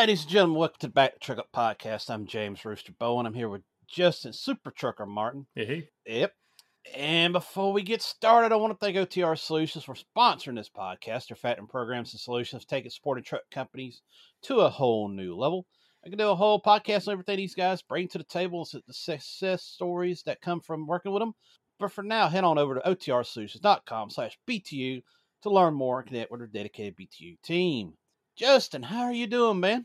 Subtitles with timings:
[0.00, 2.08] Ladies and gentlemen, welcome to the Back The Truck Up Podcast.
[2.08, 3.26] I'm James Rooster Bowen.
[3.26, 5.46] I'm here with Justin Super Trucker Martin.
[5.54, 5.88] Hey, hey.
[6.20, 6.32] Yep.
[6.96, 11.28] And before we get started, I want to thank OTR Solutions for sponsoring this podcast.
[11.28, 14.00] Their fat and programs and solutions taking supporting truck companies
[14.44, 15.66] to a whole new level.
[16.02, 18.94] I can do a whole podcast on everything these guys bring to the table, the
[18.94, 21.34] success stories that come from working with them.
[21.78, 25.02] But for now, head on over to otrsolutions.com slash BTU
[25.42, 27.92] to learn more and connect with our dedicated BTU team.
[28.36, 29.84] Justin, how are you doing, man?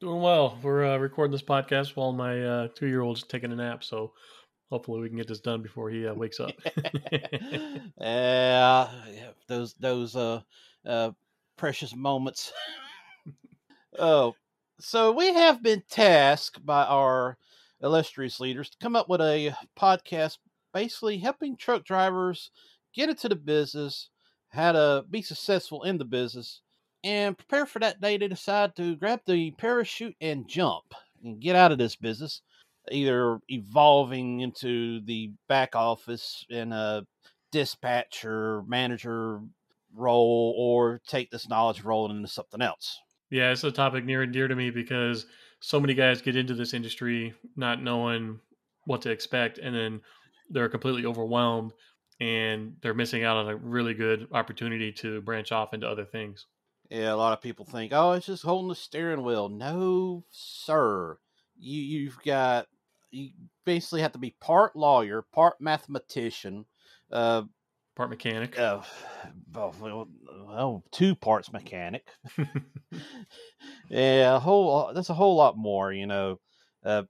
[0.00, 0.58] Doing well.
[0.62, 3.82] We're uh, recording this podcast while my uh, two year old's taking a nap.
[3.84, 4.12] So
[4.70, 6.50] hopefully we can get this done before he uh, wakes up.
[8.00, 8.88] yeah,
[9.48, 10.42] those those uh,
[10.84, 11.12] uh,
[11.56, 12.52] precious moments.
[13.98, 14.34] oh,
[14.78, 17.38] so we have been tasked by our
[17.80, 20.38] illustrious leaders to come up with a podcast
[20.74, 22.50] basically helping truck drivers
[22.94, 24.10] get into the business,
[24.48, 26.60] how to be successful in the business,
[27.06, 31.54] and prepare for that day, they decide to grab the parachute and jump and get
[31.54, 32.42] out of this business,
[32.90, 37.06] either evolving into the back office in a
[37.52, 39.40] dispatcher manager
[39.94, 42.98] role or take this knowledge role into something else.
[43.30, 45.26] Yeah, it's a topic near and dear to me because
[45.60, 48.40] so many guys get into this industry not knowing
[48.84, 50.00] what to expect and then
[50.50, 51.72] they're completely overwhelmed
[52.20, 56.46] and they're missing out on a really good opportunity to branch off into other things.
[56.90, 59.48] Yeah, a lot of people think, oh, it's just holding the steering wheel.
[59.48, 61.18] No, sir.
[61.58, 62.66] You you've got
[63.10, 63.30] you
[63.64, 66.66] basically have to be part lawyer, part mathematician,
[67.10, 67.42] uh,
[67.96, 68.58] part mechanic.
[68.58, 68.82] Uh,
[69.54, 70.08] well,
[70.46, 72.06] well, two parts mechanic.
[73.88, 75.92] yeah, a whole that's a whole lot more.
[75.92, 76.40] You know,
[76.84, 77.02] uh,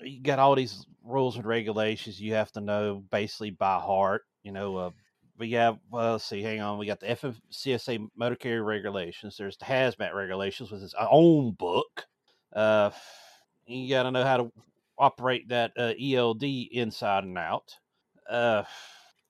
[0.00, 4.22] you got all these rules and regulations you have to know basically by heart.
[4.42, 4.90] You know, uh,
[5.38, 9.56] we have well let's see hang on we got the FMCSA motor carrier regulations there's
[9.56, 12.06] the hazmat regulations with its own book
[12.54, 12.90] uh
[13.66, 14.52] you got to know how to
[14.98, 17.74] operate that uh, eld inside and out
[18.30, 18.62] uh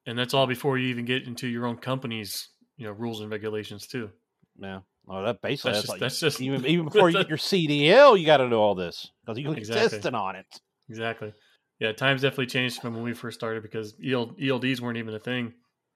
[0.06, 3.30] and that's all before you even get into your own company's you know rules and
[3.30, 4.10] regulations too
[4.58, 7.28] yeah Oh, that basically that's, that's, just, like that's just even even before you get
[7.28, 9.98] your CDL, you got to know all this because you're Exactly.
[9.98, 10.46] testing on it.
[10.88, 11.32] exactly
[11.78, 15.18] yeah times definitely changed from when we first started because EL, elds weren't even a
[15.18, 15.52] thing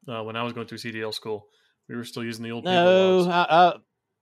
[0.07, 1.47] uh, when i was going through cdl school
[1.89, 3.29] we were still using the old No.
[3.31, 3.79] I, I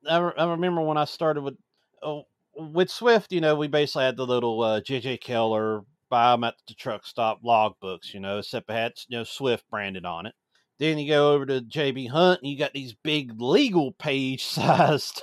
[0.09, 1.57] I remember when I started with
[2.03, 3.33] oh, with Swift.
[3.33, 7.07] You know, we basically had the little uh, JJ Keller buy 'em at the truck
[7.07, 8.15] stop logbooks.
[8.15, 10.35] You know, except it had you know Swift branded on it.
[10.79, 15.23] Then you go over to JB Hunt, and you got these big legal page sized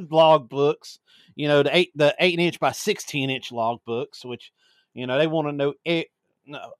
[0.00, 0.98] logbooks.
[1.34, 4.50] You know, the eight the eight inch by sixteen inch logbooks, which
[4.94, 6.04] you know they want to know no,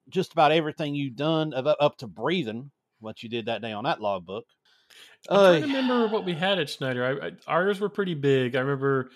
[0.08, 2.70] just about everything you've done up to breathing.
[3.00, 4.44] What you did that day on that logbook.
[5.28, 7.20] I'm trying Uh, to remember what we had at Schneider.
[7.22, 8.56] I, I, ours were pretty big.
[8.56, 9.10] I remember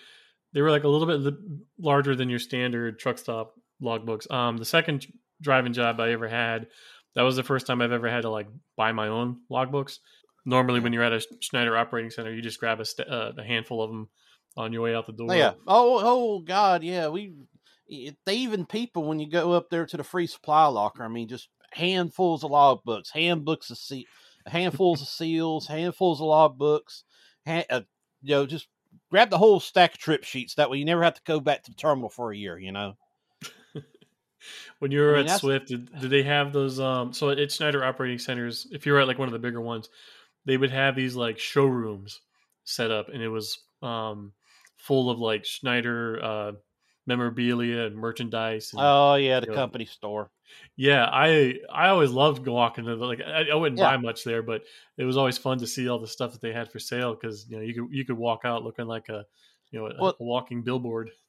[0.53, 1.33] they were like a little bit
[1.79, 4.31] larger than your standard truck stop logbooks.
[4.31, 5.05] Um, the second
[5.41, 6.67] driving job I ever had,
[7.15, 8.47] that was the first time I've ever had to like
[8.77, 9.97] buy my own logbooks.
[10.45, 13.43] Normally, when you're at a Schneider operating center, you just grab a, st- uh, a
[13.43, 14.09] handful of them
[14.55, 15.31] on your way out the door.
[15.31, 15.53] Oh, yeah.
[15.67, 17.07] Oh, oh God, yeah.
[17.07, 17.33] We
[17.93, 21.03] it- they even people when you go up there to the free supply locker.
[21.03, 24.05] I mean, just handfuls of logbooks, handbooks of se-
[24.45, 27.03] handfuls of seals, handfuls of logbooks.
[27.47, 27.81] Ha- uh,
[28.21, 28.67] you know, just
[29.09, 30.55] grab the whole stack of trip sheets.
[30.55, 32.57] That way, you never have to go back to the terminal for a year.
[32.57, 32.97] You know.
[34.79, 36.79] When you were I mean, at Swift, did, did they have those?
[36.79, 39.61] Um, so at Schneider operating centers, if you were at like one of the bigger
[39.61, 39.89] ones,
[40.45, 42.19] they would have these like showrooms
[42.65, 44.33] set up, and it was um,
[44.75, 46.51] full of like Schneider uh,
[47.05, 48.73] memorabilia and merchandise.
[48.73, 50.31] And, Oh yeah, the you know, company store.
[50.75, 53.81] yeah, I I always loved walking to the, like I, I wouldn't Yeah.
[53.81, 54.63] buy much there, but
[54.97, 57.49] it was always fun to see all the stuff that they had for sale because
[57.49, 59.25] you know you could you could walk out looking like a
[59.71, 61.11] you know a, Well- a walking billboard.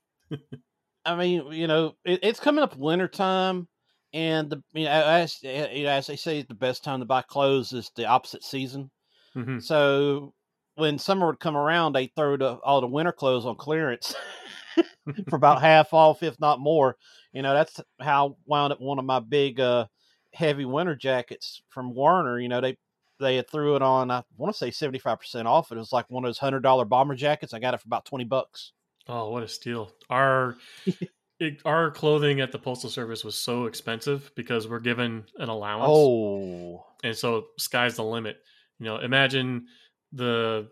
[1.04, 3.68] I mean, you know, it, it's coming up winter time,
[4.12, 7.22] and the you know, as you know, as they say, the best time to buy
[7.22, 8.90] clothes is the opposite season.
[9.34, 9.58] Mhm.
[9.58, 10.34] So
[10.76, 14.14] when summer would come around, they throw the, all the winter clothes on clearance
[15.28, 16.96] for about half off, if not more.
[17.32, 19.86] You know, that's how I wound up one of my big uh,
[20.32, 22.38] heavy winter jackets from Werner.
[22.38, 22.76] You know, they
[23.20, 24.10] they had threw it on.
[24.10, 25.72] I want to say seventy five percent off.
[25.72, 27.54] It was like one of those hundred dollar bomber jackets.
[27.54, 28.72] I got it for about twenty bucks.
[29.06, 29.92] Oh, what a steal!
[30.10, 30.56] Our
[31.40, 35.90] it, our clothing at the postal service was so expensive because we're given an allowance,
[35.90, 38.38] Oh, and so sky's the limit.
[38.78, 39.66] You know, imagine
[40.12, 40.68] the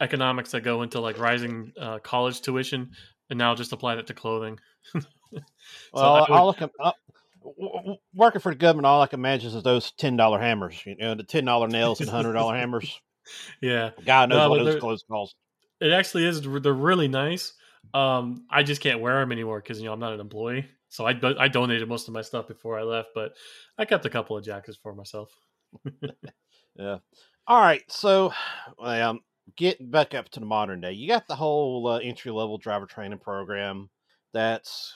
[0.00, 2.90] economics that go into like rising uh, college tuition,
[3.30, 4.58] and now just apply that to clothing.
[5.94, 6.92] So well, would- all I can, uh,
[8.14, 10.80] working for the government, all I can imagine is those ten dollar hammers.
[10.84, 13.00] You know, the ten dollar nails and hundred dollar hammers.
[13.60, 15.34] yeah, God knows No, what those clothes cost.
[15.80, 16.42] It actually is.
[16.42, 17.52] They're really nice.
[17.94, 20.66] Um, I just can't wear them anymore because you know I'm not an employee.
[20.88, 23.32] So I I donated most of my stuff before I left, but
[23.78, 25.30] I kept a couple of jackets for myself.
[26.76, 26.98] yeah.
[27.46, 27.82] All right.
[27.88, 28.32] So,
[28.80, 29.20] I um,
[29.56, 32.86] getting back up to the modern day, you got the whole uh, entry level driver
[32.86, 33.90] training program.
[34.32, 34.94] That's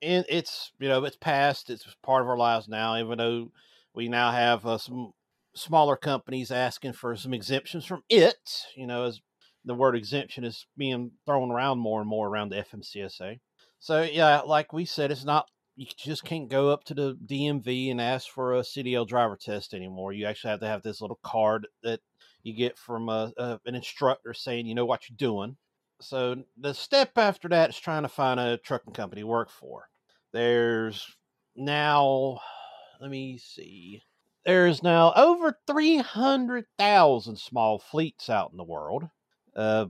[0.00, 1.70] in it's you know it's past.
[1.70, 2.96] It's part of our lives now.
[2.96, 3.50] Even though
[3.94, 5.12] we now have uh, some
[5.54, 8.64] smaller companies asking for some exemptions from it.
[8.76, 9.20] You know, as
[9.64, 13.40] the word exemption is being thrown around more and more around the FMCSA.
[13.78, 17.90] So yeah, like we said, it's not you just can't go up to the DMV
[17.90, 20.12] and ask for a CDL driver test anymore.
[20.12, 22.00] You actually have to have this little card that
[22.42, 25.56] you get from a, a, an instructor saying you know what you're doing.
[26.00, 29.88] So the step after that is trying to find a trucking company to work for.
[30.32, 31.16] There's
[31.56, 32.40] now,
[33.00, 34.02] let me see,
[34.44, 39.08] there's now over 300,000 small fleets out in the world.
[39.56, 39.86] Uh,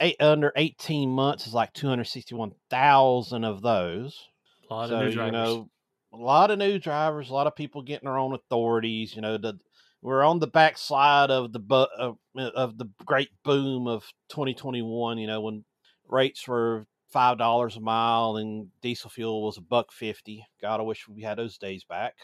[0.00, 4.28] eight, under 18 months is like 261,000 of those.
[4.70, 5.26] A lot so, of new drivers.
[5.26, 5.70] You know,
[6.12, 9.14] a lot of new drivers, a lot of people getting their own authorities.
[9.14, 9.58] You know, the,
[10.02, 15.18] we're on the backside of the of, of the great boom of 2021.
[15.18, 15.64] You know, when
[16.08, 20.44] rates were five dollars a mile and diesel fuel was a buck fifty.
[20.60, 22.14] God, I wish we had those days back.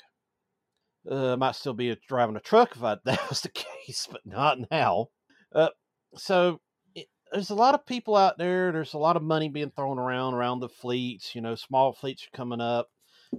[1.10, 4.20] Uh, I might still be driving a truck if I, that was the case, but
[4.24, 5.08] not now.
[5.54, 5.70] Uh,
[6.14, 6.60] so
[7.32, 8.72] there's a lot of people out there.
[8.72, 11.34] There's a lot of money being thrown around around the fleets.
[11.34, 12.90] You know, small fleets are coming up,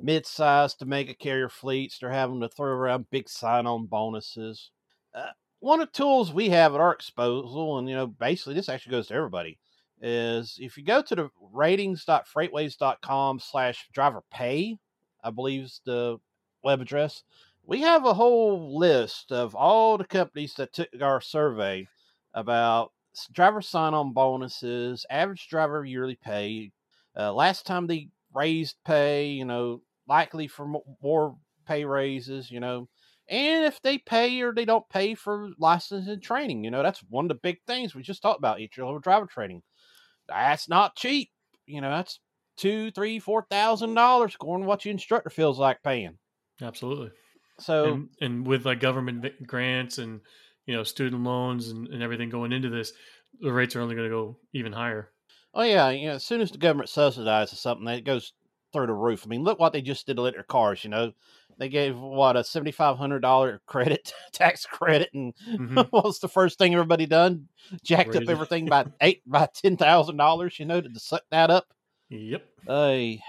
[0.01, 1.99] mid-sized to mega carrier fleets.
[1.99, 4.71] They're having to throw around big sign-on bonuses.
[5.13, 8.69] Uh, one of the tools we have at our disposal, and you know, basically this
[8.69, 9.59] actually goes to everybody,
[10.01, 14.77] is if you go to the ratings.freightwaves.com slash driver pay,
[15.23, 16.17] I believe is the
[16.63, 17.23] web address
[17.65, 21.87] we have a whole list of all the companies that took our survey
[22.33, 22.91] about
[23.31, 26.71] driver sign on bonuses, average driver yearly pay,
[27.17, 32.89] uh, last time they raised pay, you know, likely for more pay raises, you know,
[33.29, 37.03] and if they pay or they don't pay for license and training, you know, that's
[37.09, 39.61] one of the big things we just talked about entry level driver training.
[40.27, 41.29] That's not cheap,
[41.65, 42.19] you know, that's
[42.57, 46.17] two, three, four thousand dollars according to what your instructor feels like paying.
[46.61, 47.11] Absolutely.
[47.59, 50.21] So and, and, with like government grants and
[50.65, 52.93] you know student loans and, and everything going into this,
[53.39, 55.09] the rates are only going to go even higher.
[55.53, 58.33] Oh yeah, you know, as soon as the government subsidizes something, it goes
[58.71, 59.23] through the roof.
[59.25, 60.83] I mean, look what they just did to electric cars.
[60.83, 61.13] You know,
[61.59, 65.75] they gave what a seventy five hundred dollar credit tax credit, and mm-hmm.
[65.91, 67.47] what was the first thing everybody done?
[67.83, 70.59] Jacked up everything by eight by ten thousand dollars.
[70.59, 71.67] You know, to suck that up.
[72.09, 72.45] Yep.
[72.67, 73.21] Hey,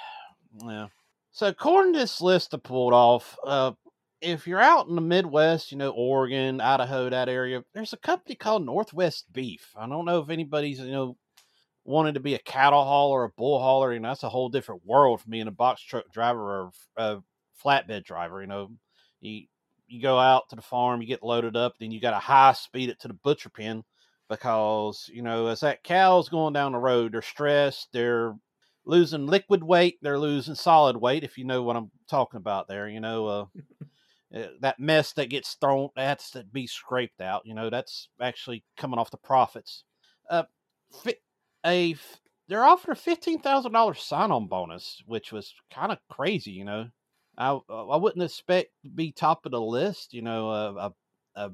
[0.63, 0.87] uh, yeah.
[1.33, 3.73] So according to this list I pulled off, uh,
[4.21, 8.35] if you're out in the Midwest, you know, Oregon, Idaho, that area, there's a company
[8.35, 9.73] called Northwest Beef.
[9.77, 11.17] I don't know if anybody's, you know,
[11.85, 13.93] wanted to be a cattle hauler or a bull hauler.
[13.93, 17.19] You know, that's a whole different world from being a box truck driver or a
[17.63, 18.41] flatbed driver.
[18.41, 18.71] You know,
[19.21, 19.47] you
[19.87, 22.55] you go out to the farm, you get loaded up, then you got to high
[22.55, 23.85] speed it to the butcher pen
[24.31, 28.35] because you know as that cow's going down the road, they're stressed, they're
[28.87, 31.25] losing liquid weight, they're losing solid weight.
[31.25, 33.27] If you know what I'm talking about there, you know.
[33.27, 33.45] Uh,
[34.61, 37.43] that mess that gets thrown that's to be scraped out.
[37.45, 39.85] You know, that's actually coming off the profits.
[40.29, 40.45] Uh,
[41.65, 41.97] a
[42.49, 46.51] they're offering a fifteen thousand dollars sign on bonus, which was kind of crazy.
[46.51, 46.89] You know,
[47.39, 50.13] I uh, I wouldn't expect to be top of the list.
[50.13, 50.93] You know, a, a,
[51.37, 51.51] a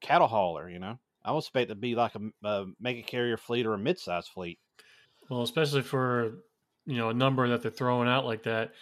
[0.00, 0.68] cattle hauler.
[0.68, 3.78] You know, I would expect to be like a, a mega carrier fleet or a
[3.78, 4.58] mid sized fleet.
[5.30, 6.40] Well, especially for
[6.84, 8.72] you know a number that they're throwing out like that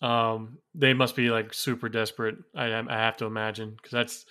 [0.00, 2.36] um, they must be like super desperate.
[2.54, 4.26] I, I have to imagine because that's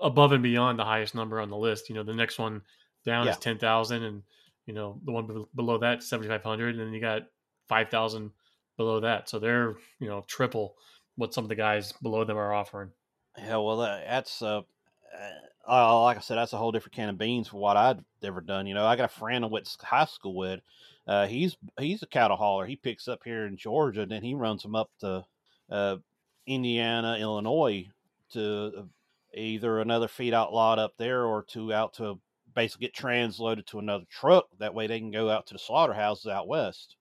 [0.00, 1.88] above and beyond the highest number on the list.
[1.88, 2.62] You know, the next one
[3.04, 3.32] down yeah.
[3.32, 4.22] is ten thousand, and
[4.66, 7.22] you know the one below that seventy five hundred, and then you got
[7.68, 8.30] five thousand
[8.76, 9.28] below that.
[9.28, 10.74] So they're you know triple
[11.16, 12.90] what some of the guys below them are offering.
[13.36, 14.62] Yeah, well, that's uh,
[15.68, 18.40] uh, like I said, that's a whole different can of beans for what I'd ever
[18.40, 18.66] done.
[18.66, 20.60] You know, I got a friend I went to high school with
[21.08, 22.66] uh, he's he's a cattle hauler.
[22.66, 25.24] He picks up here in Georgia, and then he runs them up to
[25.70, 25.96] uh,
[26.46, 27.88] Indiana, Illinois,
[28.32, 28.82] to uh,
[29.34, 32.20] either another feed out lot up there or to out to
[32.54, 34.48] basically get transloaded to another truck.
[34.58, 36.96] That way they can go out to the slaughterhouses out west.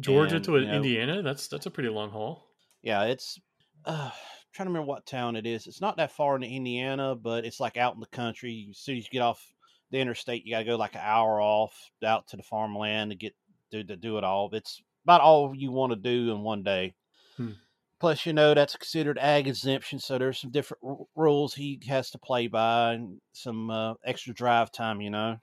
[0.00, 1.22] Georgia and, to you know, Indiana.
[1.22, 2.48] That's that's a pretty long haul.
[2.82, 3.38] Yeah, it's.
[3.84, 4.10] Uh,
[4.52, 5.66] trying to remember what town it is.
[5.66, 8.68] It's not that far into Indiana, but it's like out in the country.
[8.70, 9.40] As soon as you get off
[9.90, 11.72] the interstate, you got to go like an hour off
[12.04, 13.34] out to the farmland to get
[13.72, 14.50] to, to do it all.
[14.52, 16.94] It's about all you want to do in one day.
[17.36, 17.52] Hmm.
[17.98, 22.10] Plus, you know, that's considered ag exemption, so there's some different r- rules he has
[22.10, 25.36] to play by and some uh, extra drive time, you know.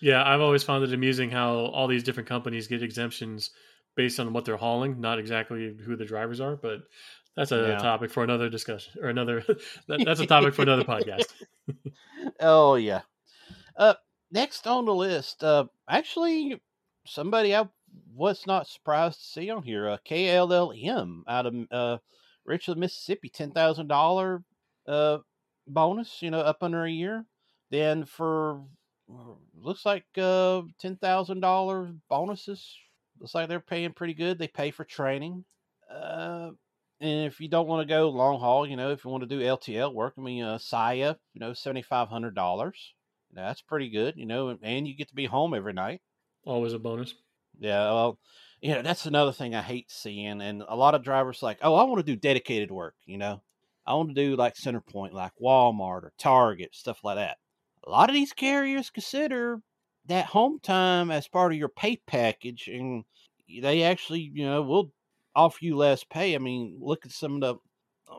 [0.00, 3.50] Yeah, I've always found it amusing how all these different companies get exemptions
[3.96, 6.54] based on what they're hauling, not exactly who the drivers are.
[6.54, 6.80] But
[7.34, 7.78] that's a Yeah.
[7.78, 9.42] topic for another discussion or another.
[9.88, 11.32] that, that's a topic for another podcast.
[12.40, 13.00] Oh yeah.
[13.76, 13.94] Uh,
[14.30, 16.60] next on the list, uh, actually,
[17.06, 17.68] somebody I
[18.14, 21.98] was not surprised to see on here, uh, KLLM out of uh,
[22.44, 24.42] Richland, Mississippi, ten thousand dollar
[24.86, 25.18] uh
[25.66, 26.22] bonus.
[26.22, 27.26] You know, up under a year.
[27.70, 28.62] Then for
[29.12, 32.76] uh, looks like uh ten thousand dollar bonuses.
[33.20, 34.38] Looks like they're paying pretty good.
[34.38, 35.44] They pay for training.
[35.90, 36.50] Uh,
[37.00, 39.28] and if you don't want to go long haul, you know, if you want to
[39.28, 42.94] do LTL work, I mean, uh, Saia, you know, seventy five hundred dollars.
[43.36, 46.00] That's pretty good, you know, and- you get to be home every night.
[46.44, 47.14] Always a bonus.
[47.58, 48.18] Yeah, well,
[48.60, 51.74] you know, that's another thing I hate seeing, and a lot of drivers like, oh,
[51.74, 53.42] I want to do dedicated work, you know,
[53.86, 57.38] I want to do like Center Point, like Walmart or Target, stuff like that.
[57.84, 59.62] A lot of these carriers consider
[60.06, 63.04] that home time as part of your pay package, and
[63.48, 64.92] they actually, you know, will
[65.34, 66.34] offer you less pay.
[66.34, 67.56] I mean, look at some of the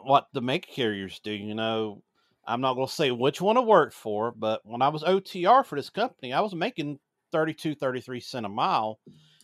[0.03, 1.31] what the mega carriers do.
[1.31, 2.03] You know,
[2.47, 5.65] I'm not going to say which one I worked for, but when I was OTR
[5.65, 6.99] for this company, I was making
[7.31, 8.99] 32, 33 cent a mile,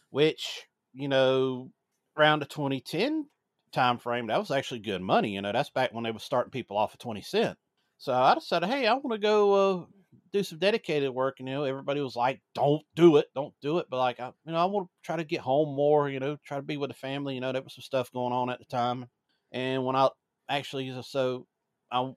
[0.09, 1.69] which, you know,
[2.17, 3.25] around the 2010
[3.73, 5.31] time frame, that was actually good money.
[5.35, 7.57] You know, that's back when they were starting people off at 20 cent.
[7.97, 9.85] So I decided, hey, I want to go uh,
[10.31, 11.35] do some dedicated work.
[11.39, 13.87] And, you know, everybody was like, don't do it, don't do it.
[13.89, 16.37] But like, I, you know, I want to try to get home more, you know,
[16.45, 17.35] try to be with the family.
[17.35, 19.07] You know, there was some stuff going on at the time.
[19.51, 20.09] And when I
[20.49, 21.47] actually, so
[21.91, 22.11] I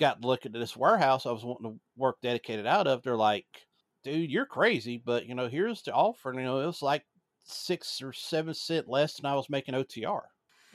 [0.00, 3.16] got to look at this warehouse I was wanting to work dedicated out of, they're
[3.16, 3.46] like,
[4.02, 5.00] dude, you're crazy.
[5.04, 6.30] But, you know, here's the offer.
[6.30, 7.04] And, you know, it was like
[7.44, 10.22] six or seven cent less than I was making OTR.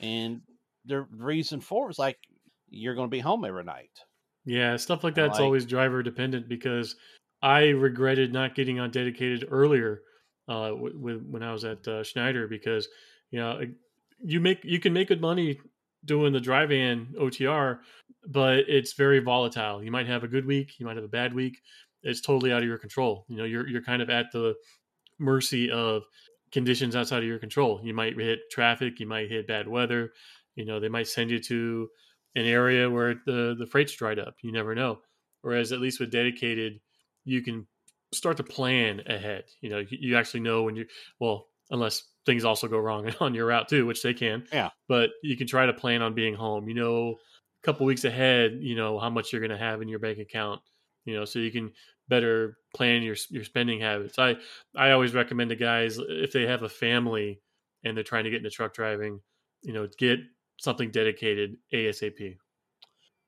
[0.00, 0.40] And
[0.84, 2.18] the reason for it was like,
[2.68, 3.90] you're going to be home every night.
[4.44, 6.96] Yeah, stuff like that's Like- always driver dependent because
[7.42, 10.02] I regretted not getting on dedicated earlier
[10.48, 12.88] uh, w- w- when I was at uh, Schneider because
[13.30, 13.60] you know
[14.24, 15.58] you make you can make good money
[16.04, 17.78] doing the drive in OTR,
[18.26, 19.82] but it's very volatile.
[19.82, 21.60] You might have a good week, you might have a bad week.
[22.02, 23.24] It's totally out of your control.
[23.28, 24.54] You know, you're you're kind of at the
[25.18, 26.04] mercy of
[26.52, 27.80] conditions outside of your control.
[27.82, 30.12] You might hit traffic, you might hit bad weather.
[30.54, 31.88] You know, they might send you to
[32.34, 34.36] an area where the the freight's dried up.
[34.42, 35.00] You never know.
[35.42, 36.80] Whereas at least with dedicated,
[37.24, 37.66] you can
[38.12, 39.44] start to plan ahead.
[39.60, 40.86] You know, you actually know when you
[41.18, 44.46] well, unless things also go wrong on your route too, which they can.
[44.52, 44.70] Yeah.
[44.88, 46.68] But you can try to plan on being home.
[46.68, 48.58] You know, a couple weeks ahead.
[48.60, 50.60] You know how much you're going to have in your bank account.
[51.04, 51.72] You know, so you can
[52.08, 54.18] better plan your your spending habits.
[54.18, 54.36] I
[54.74, 57.40] I always recommend to guys if they have a family
[57.84, 59.20] and they're trying to get into truck driving,
[59.62, 60.20] you know, get
[60.58, 62.36] something dedicated ASAP.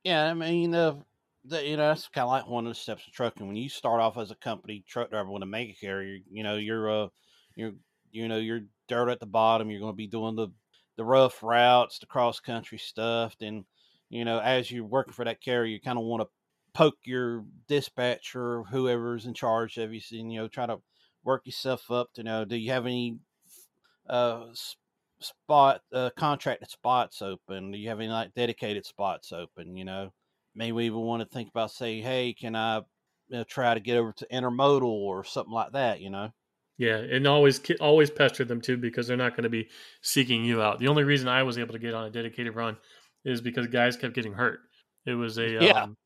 [0.04, 0.96] Yeah, I mean, uh,
[1.44, 3.46] the, you know, that's kind of like one of the steps of trucking.
[3.46, 6.56] When you start off as a company truck driver with a mega carrier, you know,
[6.56, 7.08] you're, uh,
[7.54, 7.72] you're,
[8.12, 9.70] you know, you're dirt at the bottom.
[9.70, 10.48] You're going to be doing the,
[10.96, 13.36] the rough routes, the cross country stuff.
[13.38, 13.64] Then,
[14.08, 16.28] you know, as you're working for that carrier, you kind of want to
[16.74, 20.78] poke your dispatcher, whoever's in charge of you, and you know, try to
[21.24, 23.18] work yourself up to know, do you have any,
[24.08, 24.46] uh,
[25.20, 27.72] spot uh, contracted spots open?
[27.72, 29.76] Do you have any like dedicated spots open?
[29.76, 30.12] You know,
[30.54, 32.84] maybe we even want to think about say, hey, can I you
[33.30, 36.00] know, try to get over to intermodal or something like that?
[36.00, 36.30] You know,
[36.78, 39.68] Yeah, and always always pester them too because they're not going to be
[40.00, 40.78] seeking you out.
[40.78, 42.76] The only reason I was able to get on a dedicated run
[43.24, 44.60] is because guys kept getting hurt.
[45.04, 45.82] It was a Yeah.
[45.82, 45.96] um,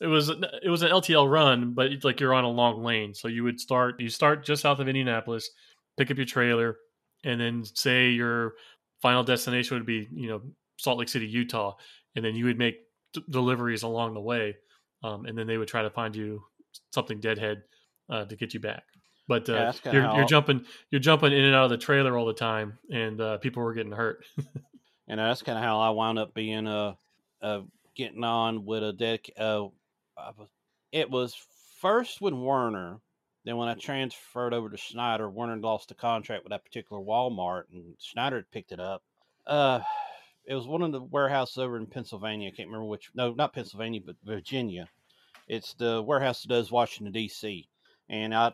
[0.00, 3.12] it was it was an LTL run, but it's like you're on a long lane.
[3.14, 5.50] So you would start you start just south of Indianapolis,
[5.98, 6.76] pick up your trailer,
[7.24, 8.54] and then say your
[9.02, 10.40] final destination would be you know
[10.78, 11.74] Salt Lake City, Utah,
[12.16, 12.76] and then you would make
[13.12, 14.56] d- deliveries along the way,
[15.04, 16.42] um, and then they would try to find you
[16.90, 17.62] something deadhead
[18.08, 18.84] uh, to get you back.
[19.28, 22.26] But uh, Yeah, you're, you're jumping you're jumping in and out of the trailer all
[22.26, 24.24] the time, and uh, people were getting hurt.
[25.08, 26.94] and that's kind of how I wound up being uh,
[27.40, 27.60] uh
[27.96, 29.30] getting on with a dedic.
[29.38, 29.68] Uh,
[30.90, 31.36] it was
[31.80, 32.98] first with Werner.
[33.44, 37.64] Then when I transferred over to Schneider, Werner lost the contract with that particular Walmart,
[37.72, 39.02] and Schneider had picked it up.
[39.44, 39.80] Uh,
[40.44, 42.48] it was one of the warehouses over in Pennsylvania.
[42.48, 43.10] I can't remember which.
[43.14, 44.88] No, not Pennsylvania, but Virginia.
[45.48, 47.68] It's the warehouse that does Washington D.C.
[48.08, 48.52] And I,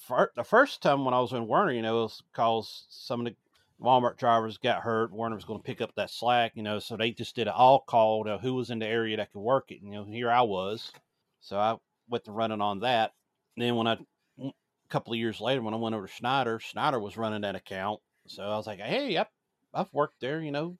[0.00, 3.20] fir- the first time when I was in Werner, you know, it was because some
[3.20, 3.36] of the
[3.80, 5.12] Walmart drivers got hurt.
[5.12, 7.54] Werner was going to pick up that slack, you know, so they just did an
[7.56, 9.80] all call to who was in the area that could work it.
[9.82, 10.92] You know, here I was,
[11.40, 11.76] so I
[12.08, 13.12] went to running on that.
[13.56, 13.98] And then when I,
[14.38, 14.52] a
[14.88, 18.00] couple of years later, when I went over to Schneider, Schneider was running that account,
[18.26, 19.26] so I was like, hey, I've,
[19.72, 20.76] I've worked there, you know,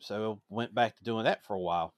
[0.00, 1.94] so I went back to doing that for a while.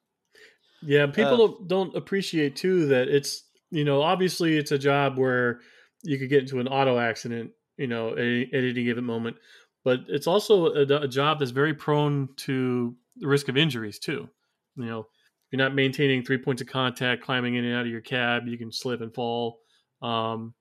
[0.83, 5.61] Yeah, people Uh, don't appreciate too that it's you know obviously it's a job where
[6.05, 9.37] you could get into an auto accident, you know, at, any given moment.
[9.85, 14.29] But it's also a, a, job that's very prone to the risk of injuries too.
[14.77, 15.07] You know, if
[15.53, 18.57] you're not maintaining three points of contact, climbing in and out of your cab, you
[18.57, 19.61] can slip and fall.
[20.01, 20.55] Um,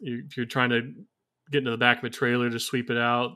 [0.00, 0.82] if you're trying to
[1.50, 3.32] get into the back of a trailer to sweep it out,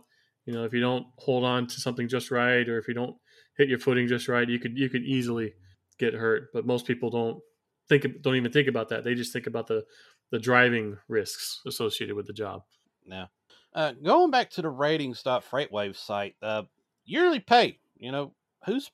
[0.47, 3.17] you know, if you don't hold on to something just right, or if you don't
[3.57, 5.55] hit your footing just right, you could you could easily
[5.99, 6.49] get hurt.
[6.53, 7.41] But most people don't
[7.89, 9.05] think don't even think about that.
[9.05, 9.85] They just think about the
[10.33, 12.63] the driving risks associated with the job.
[13.07, 13.29] Now,
[13.75, 16.63] uh, going back to the ratings.freightwave site, uh,
[17.05, 17.79] yearly pay.
[17.97, 18.35] You know,
[18.67, 18.91] who's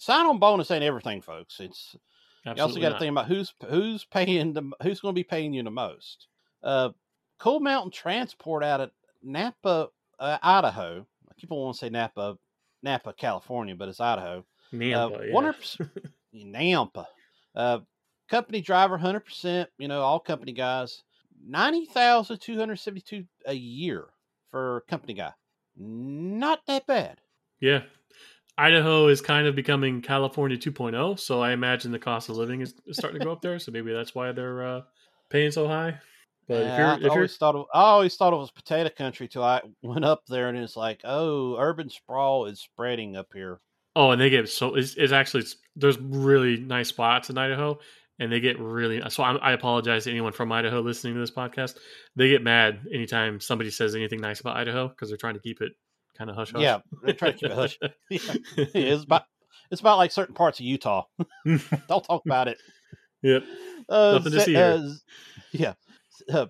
[0.00, 1.60] sign on bonus ain't everything, folks.
[1.60, 1.94] It's
[2.44, 5.24] Absolutely you also got to think about who's who's paying the who's going to be
[5.24, 6.26] paying you the most.
[6.62, 6.90] Uh,
[7.38, 8.90] Cool Mountain Transport out of
[9.22, 11.06] Napa, uh, Idaho.
[11.28, 12.38] I keep on wanting to say Napa,
[12.82, 14.44] Napa, California, but it's Idaho.
[14.72, 15.32] Nampa, uh, yeah.
[16.34, 17.06] Nampa.
[18.28, 19.68] Company driver, hundred percent.
[19.78, 21.02] You know, all company guys.
[21.46, 24.06] Ninety thousand two hundred seventy-two a year
[24.50, 25.32] for company guy.
[25.76, 27.18] Not that bad.
[27.60, 27.82] Yeah,
[28.58, 32.74] Idaho is kind of becoming California 2.0, so I imagine the cost of living is
[32.92, 33.58] starting to go up there.
[33.58, 34.80] So maybe that's why they're uh,
[35.28, 35.98] paying so high.
[36.48, 38.88] But yeah, if you're, I if always thought of, I always thought it was potato
[38.88, 43.28] country till I went up there and it's like, oh, urban sprawl is spreading up
[43.34, 43.60] here.
[43.94, 47.78] Oh, and they get so it's, it's actually it's, there's really nice spots in Idaho,
[48.18, 49.02] and they get really.
[49.10, 51.76] So I, I apologize to anyone from Idaho listening to this podcast.
[52.14, 55.60] They get mad anytime somebody says anything nice about Idaho because they're trying to keep
[55.60, 55.72] it
[56.16, 56.62] kind of hush hush.
[56.62, 57.78] Yeah, they're trying to keep it hush.
[58.10, 58.18] yeah.
[58.56, 59.24] it's about
[59.70, 61.04] it's about like certain parts of Utah.
[61.88, 62.58] Don't talk about it.
[63.22, 63.44] Yep.
[63.88, 64.56] Uh, Nothing to see.
[64.56, 64.88] Uh,
[65.52, 65.74] yeah
[66.32, 66.46] uh,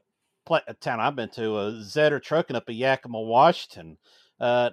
[0.80, 3.99] town I've been to, uh, Zetter Trucking up in Yakima, Washington.
[4.40, 4.70] Uh,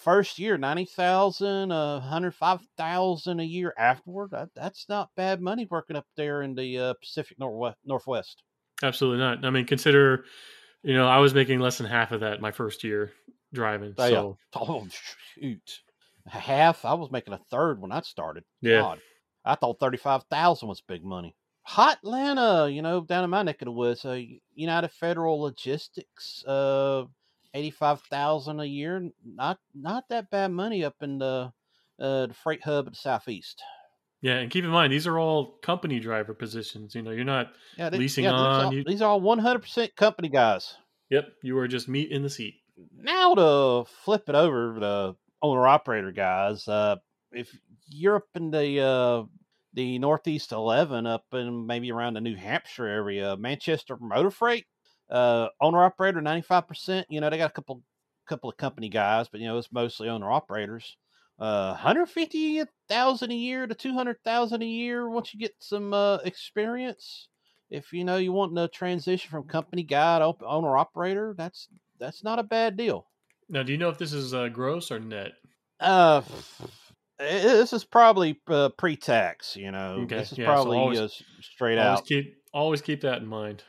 [0.00, 4.30] first year, 90,000, uh, 105,000 a year afterward.
[4.30, 8.42] That, that's not bad money working up there in the uh, Pacific Northwest, Northwest.
[8.82, 9.44] Absolutely not.
[9.44, 10.24] I mean, consider,
[10.82, 13.12] you know, I was making less than half of that my first year
[13.52, 13.94] driving.
[13.98, 14.60] Oh, so, yeah.
[14.62, 14.86] oh
[15.34, 15.80] shoot.
[16.26, 16.84] Half?
[16.84, 18.44] I was making a third when I started.
[18.60, 18.80] Yeah.
[18.80, 19.00] God.
[19.44, 21.34] I thought 35,000 was big money.
[21.62, 24.04] Hot Atlanta, you know, down in my neck of the woods.
[24.04, 24.20] Uh,
[24.54, 27.04] United Federal Logistics, uh,
[27.54, 29.10] eighty-five thousand a year.
[29.24, 31.52] Not not that bad money up in the
[32.00, 33.62] uh, the freight hub of the southeast.
[34.22, 36.94] Yeah, and keep in mind these are all company driver positions.
[36.94, 38.64] You know, you're not yeah, they, leasing yeah, on.
[38.66, 38.84] All, you...
[38.84, 40.76] These are all one hundred percent company guys.
[41.10, 42.54] Yep, you are just meat in the seat.
[42.96, 46.68] Now to flip it over to owner operator guys.
[46.68, 46.96] Uh,
[47.32, 47.56] if
[47.88, 49.22] you're up in the uh,
[49.74, 53.36] the Northeast 11 up in maybe around the New Hampshire area.
[53.36, 54.66] Manchester Motor Freight,
[55.10, 57.04] uh, owner operator, 95%.
[57.08, 57.82] You know, they got a couple
[58.26, 60.96] couple of company guys, but you know, it's mostly owner operators.
[61.38, 67.28] Uh, 150,000 a year to 200,000 a year once you get some uh, experience.
[67.70, 71.68] If you know you want to transition from company guy to owner operator, that's
[71.98, 73.06] that's not a bad deal.
[73.48, 75.32] Now, do you know if this is uh, gross or net?
[75.78, 76.22] Uh,
[77.18, 79.56] this is probably uh, pre-tax.
[79.56, 80.18] You know, okay.
[80.18, 81.08] this is yeah, probably so always, uh,
[81.40, 82.06] straight always out.
[82.06, 83.62] Keep always keep that in mind.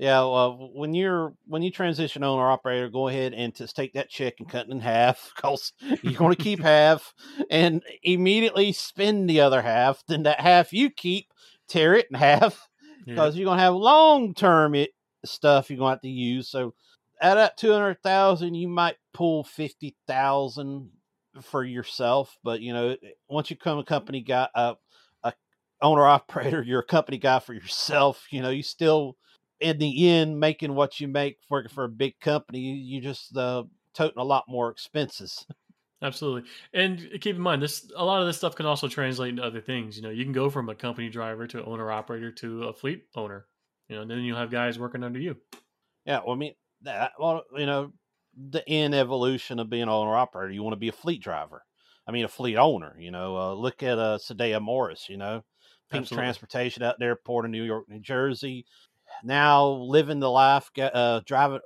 [0.00, 4.08] Yeah, well, when you're when you transition owner operator, go ahead and just take that
[4.08, 7.12] check and cut it in half because you're going to keep half
[7.50, 10.02] and immediately spend the other half.
[10.08, 11.26] Then that half you keep,
[11.68, 12.66] tear it in half
[13.04, 13.40] because yeah.
[13.40, 14.92] you're going to have long term it
[15.26, 16.48] stuff you're going to have to use.
[16.48, 16.72] So
[17.20, 20.88] at that two hundred thousand, you might pull fifty thousand
[21.42, 22.96] for yourself, but you know,
[23.28, 24.76] once you become a company guy, uh,
[25.24, 25.34] a
[25.82, 28.24] owner operator, you're a company guy for yourself.
[28.30, 29.18] You know, you still
[29.60, 32.60] in the end making what you make working for a big company.
[32.60, 35.46] You just uh, toting a lot more expenses.
[36.02, 37.90] Absolutely, and keep in mind this.
[37.94, 39.96] A lot of this stuff can also translate into other things.
[39.96, 43.04] You know, you can go from a company driver to owner operator to a fleet
[43.14, 43.46] owner.
[43.88, 45.36] You know, and then you'll have guys working under you.
[46.06, 47.92] Yeah, well, I mean, that well, you know,
[48.34, 50.52] the in evolution of being an owner operator.
[50.52, 51.64] You want to be a fleet driver.
[52.06, 52.96] I mean, a fleet owner.
[52.98, 55.06] You know, uh, look at uh, Sadea Morris.
[55.08, 55.42] You know,
[55.90, 56.24] Pink Absolutely.
[56.24, 58.64] Transportation out there, Port of New York, New Jersey.
[59.24, 61.60] Now living the life, uh, driving,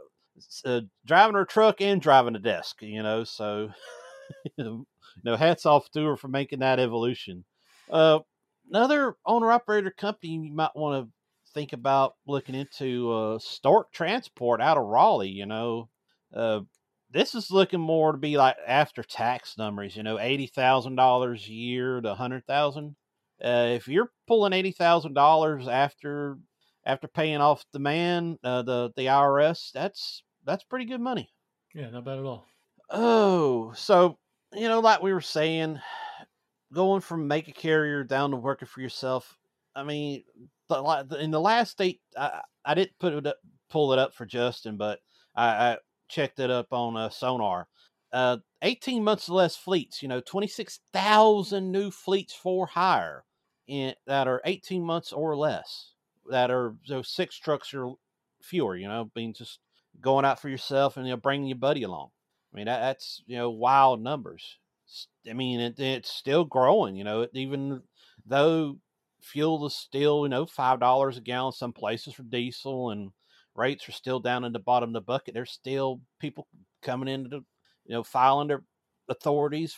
[0.65, 2.83] uh, driving her truck and driving a desk.
[2.83, 3.71] You know, so
[4.57, 4.87] you
[5.23, 7.45] know, hats off to her for making that evolution.
[7.91, 8.21] Uh,
[8.71, 11.13] another owner operator company you might want to
[11.53, 15.29] think about looking into uh, Stork Transport out of Raleigh.
[15.31, 15.89] You know,
[16.35, 16.61] uh,
[17.11, 21.47] this is looking more to be like after tax numbers, you know, eighty thousand dollars
[21.47, 22.97] a year to hundred thousand.
[23.43, 26.39] Uh, if you're pulling eighty thousand dollars after
[26.87, 31.31] after paying off the man, uh, the the IRS, that's that's pretty good money.
[31.75, 32.47] Yeah, not bad at all.
[32.91, 34.19] Oh, so
[34.53, 35.81] you know, like we were saying,
[36.73, 39.37] going from mega carrier down to working for yourself.
[39.75, 40.23] I mean,
[40.69, 43.37] the, in the last state, I, I didn't put it up,
[43.71, 45.01] pull it up for Justin, but
[45.35, 45.77] I, I
[46.09, 47.67] checked it up on uh, Sonar.
[48.13, 53.25] Uh, 18 months or less fleets, you know, 26,000 new fleets for hire
[53.67, 55.94] in, that are 18 months or less
[56.31, 57.95] that are those six trucks or
[58.43, 59.61] fewer, you know, being just
[60.01, 62.11] going out for yourself and you know, bringing your buddy along.
[62.53, 64.59] I mean, that, that's, you know, wild numbers.
[65.29, 67.83] I mean, it, it's still growing, you know, even
[68.27, 68.79] though
[69.21, 73.11] fuel is still, you know, $5 a gallon some places for diesel and
[73.55, 75.35] rates are still down in the bottom of the bucket.
[75.35, 76.47] There's still people
[76.83, 77.37] coming into, the,
[77.87, 78.63] you know, filing their
[79.09, 79.77] authorities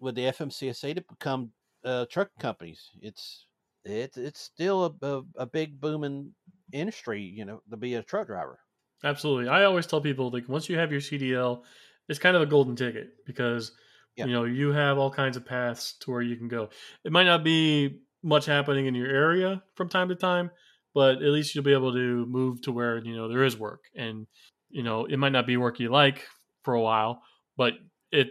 [0.00, 1.50] with the FMCSA to become
[1.84, 2.90] uh, truck companies.
[3.00, 3.46] It's
[3.84, 6.32] it's it's still a, a, a big booming
[6.72, 8.58] industry, you know, to be a truck driver.
[9.02, 9.48] Absolutely.
[9.48, 11.62] I always tell people like once you have your CDL,
[12.08, 13.72] it's kind of a golden ticket because
[14.16, 14.26] yeah.
[14.26, 16.70] you know you have all kinds of paths to where you can go.
[17.04, 20.50] It might not be much happening in your area from time to time,
[20.94, 23.84] but at least you'll be able to move to where you know there is work,
[23.94, 24.26] and
[24.70, 26.26] you know it might not be work you like
[26.62, 27.22] for a while,
[27.56, 27.74] but
[28.10, 28.28] it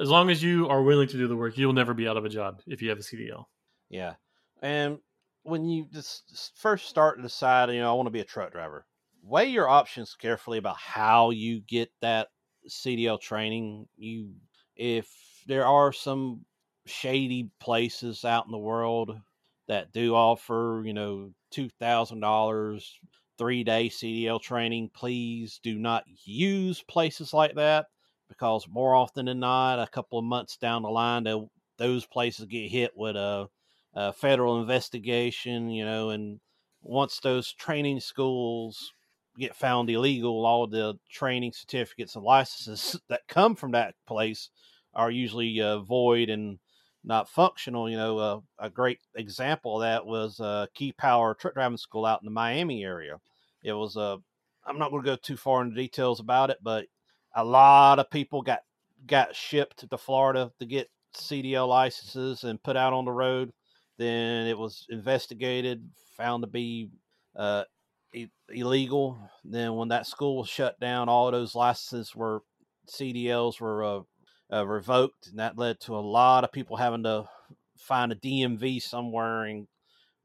[0.00, 2.24] as long as you are willing to do the work, you'll never be out of
[2.24, 3.44] a job if you have a CDL.
[3.90, 4.14] Yeah,
[4.62, 4.98] and
[5.42, 8.52] when you just first start to decide, you know, I want to be a truck
[8.52, 8.86] driver,
[9.22, 12.28] weigh your options carefully about how you get that
[12.68, 13.86] CDL training.
[13.96, 14.34] You,
[14.76, 15.08] if
[15.46, 16.44] there are some
[16.86, 19.18] shady places out in the world
[19.68, 22.98] that do offer, you know, two thousand dollars,
[23.38, 27.86] three day CDL training, please do not use places like that
[28.28, 31.24] because more often than not, a couple of months down the line,
[31.78, 33.48] those places get hit with a
[33.94, 36.40] uh, federal investigation, you know, and
[36.82, 38.92] once those training schools
[39.38, 44.50] get found illegal, all the training certificates and licenses that come from that place
[44.94, 46.58] are usually uh, void and
[47.04, 47.88] not functional.
[47.88, 52.04] You know, uh, a great example of that was uh, Key Power Truck Driving School
[52.04, 53.16] out in the Miami area.
[53.62, 54.16] It was a, uh,
[54.66, 56.86] I'm not going to go too far into details about it, but
[57.34, 58.60] a lot of people got
[59.06, 63.52] got shipped to Florida to get CDL licenses and put out on the road
[63.98, 66.90] then it was investigated, found to be
[67.36, 67.64] uh,
[68.48, 69.18] illegal.
[69.44, 72.42] Then when that school was shut down, all those licenses were
[72.88, 74.00] CDLs were uh,
[74.52, 77.28] uh, revoked, and that led to a lot of people having to
[77.76, 79.66] find a DMV somewhere and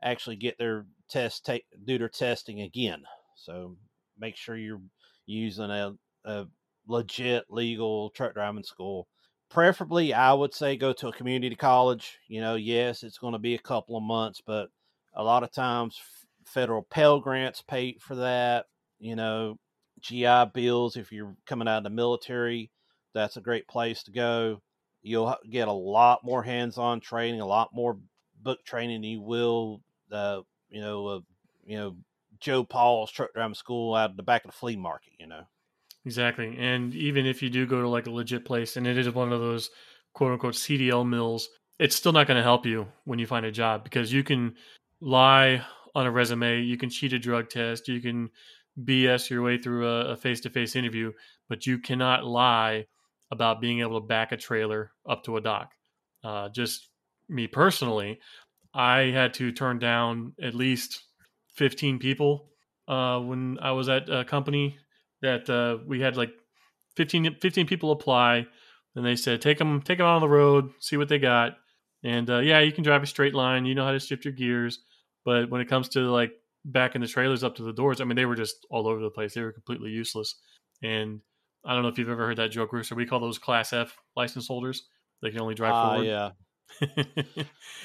[0.02, 3.04] actually get their test take do their testing again.
[3.36, 3.76] So
[4.18, 4.82] make sure you're
[5.26, 5.94] using a,
[6.26, 6.46] a
[6.88, 9.08] legit legal truck driving school
[9.54, 13.40] preferably i would say go to a community college you know yes it's going to
[13.40, 14.70] be a couple of months but
[15.16, 16.00] a lot of times
[16.46, 18.66] federal pell grants pay for that
[19.00, 19.58] you know
[20.02, 22.72] gi bills if you're coming out of the military
[23.14, 24.62] that's a great place to go.
[25.02, 27.98] You'll get a lot more hands-on training a lot more
[28.42, 31.20] book training you will uh, you know uh,
[31.66, 31.96] you know
[32.40, 35.44] joe paul's truck driving school out of the back of the flea market you know
[36.06, 36.56] Exactly.
[36.58, 39.32] And even if you do go to like a legit place and it is one
[39.32, 39.70] of those
[40.14, 43.52] quote unquote CDL mills, it's still not going to help you when you find a
[43.52, 44.56] job because you can
[45.00, 45.62] lie
[45.96, 48.30] on a resume, you can cheat a drug test, you can
[48.84, 51.12] BS your way through a face to face interview,
[51.48, 52.86] but you cannot lie
[53.32, 55.72] about being able to back a trailer up to a dock.
[56.24, 56.90] Uh, just
[57.30, 58.20] me personally,
[58.74, 61.04] I had to turn down at least
[61.54, 62.50] 15 people
[62.88, 64.78] uh, when I was at a company
[65.24, 66.32] that uh, we had like
[66.96, 68.46] 15, 15 people apply,
[68.96, 71.58] and they said take them take them out on the road, see what they got,
[72.04, 74.34] and uh, yeah, you can drive a straight line, you know how to shift your
[74.34, 74.80] gears,
[75.26, 76.34] but when it comes to like
[76.66, 79.10] backing the trailers up to the doors, I mean they were just all over the
[79.10, 79.34] place.
[79.34, 80.36] They were completely useless,
[80.84, 81.22] and
[81.66, 82.96] I don't know if you've ever heard that joke, Rooster.
[82.96, 84.84] We call those Class F license holders.
[85.22, 86.06] They can only drive uh, forward.
[86.06, 86.30] Yeah.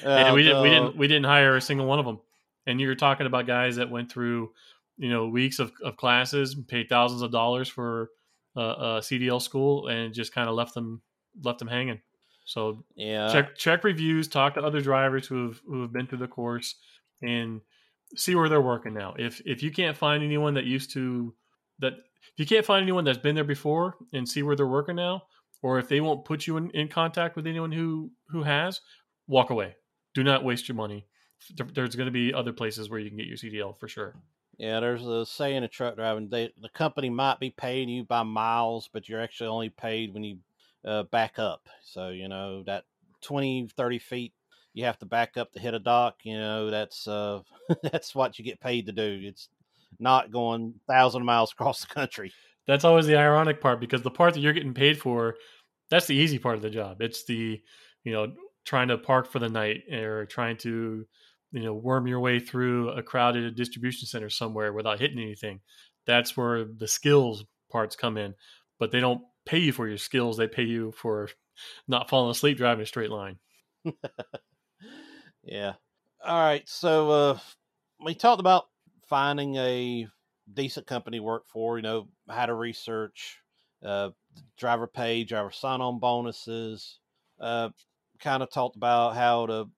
[0.03, 2.19] and we didn't we didn't we didn't hire a single one of them.
[2.67, 4.51] And you're talking about guys that went through
[4.99, 8.09] you know weeks of, of classes, paid thousands of dollars for
[8.55, 11.01] a, a CDL school, and just kind of left them
[11.41, 12.01] left them hanging.
[12.45, 16.19] So yeah, check check reviews, talk to other drivers who have who have been through
[16.19, 16.75] the course,
[17.21, 17.61] and
[18.15, 19.15] see where they're working now.
[19.17, 21.33] If if you can't find anyone that used to
[21.79, 24.95] that if you can't find anyone that's been there before and see where they're working
[24.95, 25.23] now,
[25.61, 28.81] or if they won't put you in, in contact with anyone who who has,
[29.27, 29.75] walk away.
[30.13, 31.05] Do not waste your money.
[31.73, 34.15] There's going to be other places where you can get your CDL for sure.
[34.59, 36.29] Yeah, there's a saying in truck driving.
[36.29, 40.23] They, the company might be paying you by miles, but you're actually only paid when
[40.23, 40.37] you
[40.85, 41.67] uh, back up.
[41.81, 42.83] So, you know, that
[43.21, 44.33] 20, 30 feet
[44.73, 47.41] you have to back up to hit a dock, you know, that's uh,
[47.83, 49.19] that's what you get paid to do.
[49.23, 49.49] It's
[49.99, 52.31] not going thousand miles across the country.
[52.67, 55.35] That's always the ironic part because the part that you're getting paid for,
[55.89, 57.01] that's the easy part of the job.
[57.01, 57.59] It's the,
[58.03, 58.31] you know,
[58.65, 61.05] trying to park for the night or trying to
[61.51, 65.61] you know worm your way through a crowded distribution center somewhere without hitting anything.
[66.05, 68.35] That's where the skills parts come in,
[68.79, 70.37] but they don't pay you for your skills.
[70.37, 71.29] They pay you for
[71.87, 73.37] not falling asleep driving a straight line.
[75.43, 75.73] yeah.
[76.25, 76.67] All right.
[76.67, 77.39] So uh,
[78.03, 78.67] we talked about
[79.07, 80.07] finding a
[80.53, 81.77] decent company to work for.
[81.77, 83.37] You know how to research,
[83.83, 84.09] uh,
[84.57, 86.99] driver pay, driver sign-on bonuses.
[87.39, 87.69] Uh,
[88.19, 89.69] kind of talked about how to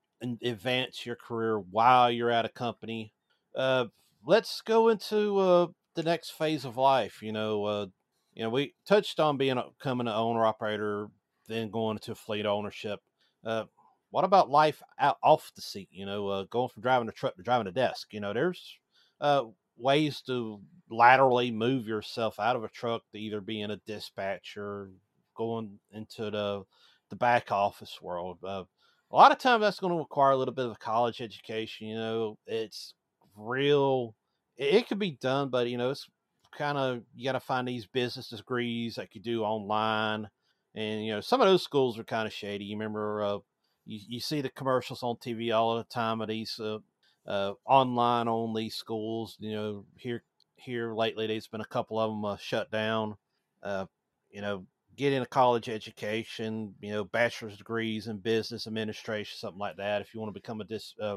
[0.42, 3.12] advance your career while you're at a company.
[3.56, 3.86] Uh,
[4.24, 7.22] let's go into uh, the next phase of life.
[7.22, 7.86] You know, uh,
[8.34, 11.08] you know, we touched on being a, becoming an owner operator,
[11.48, 13.00] then going into fleet ownership.
[13.44, 13.64] Uh,
[14.10, 15.88] what about life out off the seat?
[15.90, 18.12] You know, uh, going from driving a truck to driving a desk.
[18.12, 18.78] You know, there's
[19.20, 19.44] uh,
[19.76, 24.90] ways to laterally move yourself out of a truck to either being a dispatcher,
[25.34, 26.62] going into the
[27.10, 28.38] the back office world.
[28.46, 28.64] Uh,
[29.12, 31.88] a lot of times that's going to require a little bit of a college education.
[31.88, 32.94] You know, it's
[33.36, 34.14] real.
[34.56, 36.08] It, it could be done, but you know, it's
[36.56, 40.28] kind of you got to find these business degrees that you do online,
[40.74, 42.64] and you know, some of those schools are kind of shady.
[42.64, 43.38] You remember, uh,
[43.84, 46.78] you you see the commercials on TV all the time of these uh,
[47.26, 49.36] uh, online only schools.
[49.40, 50.24] You know, here
[50.56, 53.16] here lately, there's been a couple of them uh, shut down.
[53.62, 53.86] Uh,
[54.30, 54.66] you know,
[55.02, 60.00] getting a college education, you know, bachelor's degrees in business administration, something like that.
[60.00, 61.16] If you want to become a dis, uh,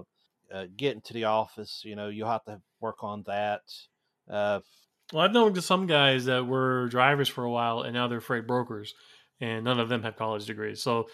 [0.52, 3.62] uh, get into the office, you know, you'll have to work on that.
[4.28, 4.62] Uh,
[5.14, 8.48] well, I've known some guys that were drivers for a while and now they're freight
[8.48, 8.96] brokers,
[9.40, 10.82] and none of them have college degrees.
[10.82, 11.06] So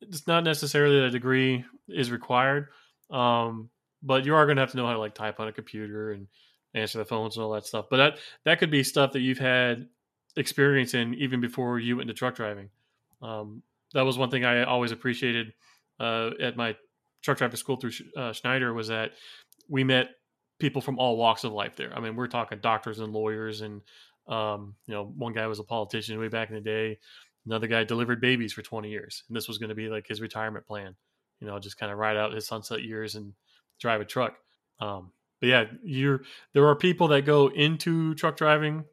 [0.00, 2.68] it's not necessarily that a degree is required,
[3.10, 3.68] um,
[4.02, 6.12] but you are going to have to know how to like type on a computer
[6.12, 6.28] and
[6.72, 7.84] answer the phones and all that stuff.
[7.90, 9.88] But that that could be stuff that you've had
[10.36, 12.70] experience in even before you went into truck driving.
[13.22, 15.52] Um, that was one thing I always appreciated
[16.00, 16.76] uh, at my
[17.22, 19.12] truck driver school through uh, Schneider was that
[19.68, 20.10] we met
[20.58, 21.92] people from all walks of life there.
[21.94, 23.80] I mean, we're talking doctors and lawyers, and
[24.28, 26.98] um, you know, one guy was a politician way back in the day.
[27.46, 30.20] Another guy delivered babies for 20 years, and this was going to be like his
[30.20, 30.94] retirement plan.
[31.40, 33.34] You know, just kind of ride out his sunset years and
[33.80, 34.34] drive a truck.
[34.80, 38.84] Um, but yeah, you're there are people that go into truck driving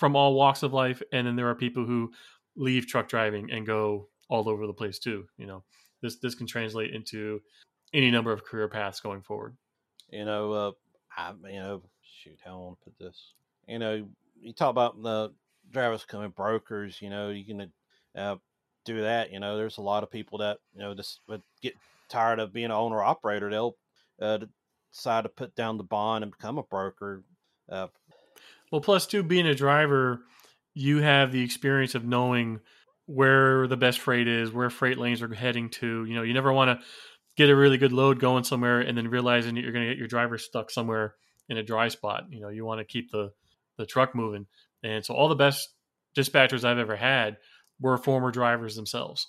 [0.00, 2.10] from all walks of life, and then there are people who
[2.56, 5.26] leave truck driving and go all over the place too.
[5.36, 5.62] You know,
[6.00, 7.42] this this can translate into
[7.92, 9.56] any number of career paths going forward.
[10.10, 10.72] You know, uh,
[11.14, 13.34] I you know, shoot, how to put this.
[13.68, 14.08] You know,
[14.40, 15.34] you talk about the
[15.70, 17.02] drivers coming brokers.
[17.02, 17.70] You know, you can
[18.16, 18.36] uh,
[18.86, 19.30] do that.
[19.30, 21.74] You know, there's a lot of people that you know just would get
[22.08, 23.50] tired of being an owner operator.
[23.50, 23.76] They'll
[24.18, 24.38] uh,
[24.94, 27.22] decide to put down the bond and become a broker.
[27.68, 27.88] Uh,
[28.70, 30.20] well, plus two, being a driver,
[30.74, 32.60] you have the experience of knowing
[33.06, 36.04] where the best freight is, where freight lanes are heading to.
[36.04, 36.86] You know, you never want to
[37.36, 39.98] get a really good load going somewhere and then realizing that you're going to get
[39.98, 41.14] your driver stuck somewhere
[41.48, 42.24] in a dry spot.
[42.30, 43.32] You know, you want to keep the
[43.76, 44.46] the truck moving.
[44.82, 45.70] And so all the best
[46.16, 47.38] dispatchers I've ever had
[47.80, 49.26] were former drivers themselves.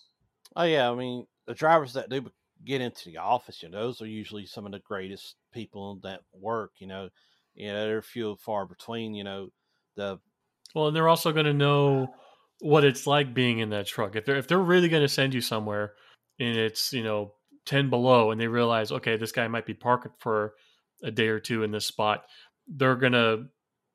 [0.56, 2.30] Oh yeah, I mean the drivers that do
[2.65, 6.21] get into the office, you know, those are usually some of the greatest people that
[6.34, 6.71] work.
[6.80, 7.10] You know,
[7.53, 9.13] you know, they're few far between.
[9.13, 9.49] You know,
[9.95, 10.19] the
[10.73, 12.07] well, and they're also going to know
[12.59, 14.15] what it's like being in that truck.
[14.15, 15.93] If they're if they're really going to send you somewhere
[16.39, 17.33] and it's you know
[17.65, 20.53] ten below, and they realize okay, this guy might be parked for
[21.03, 22.23] a day or two in this spot,
[22.67, 23.45] they're gonna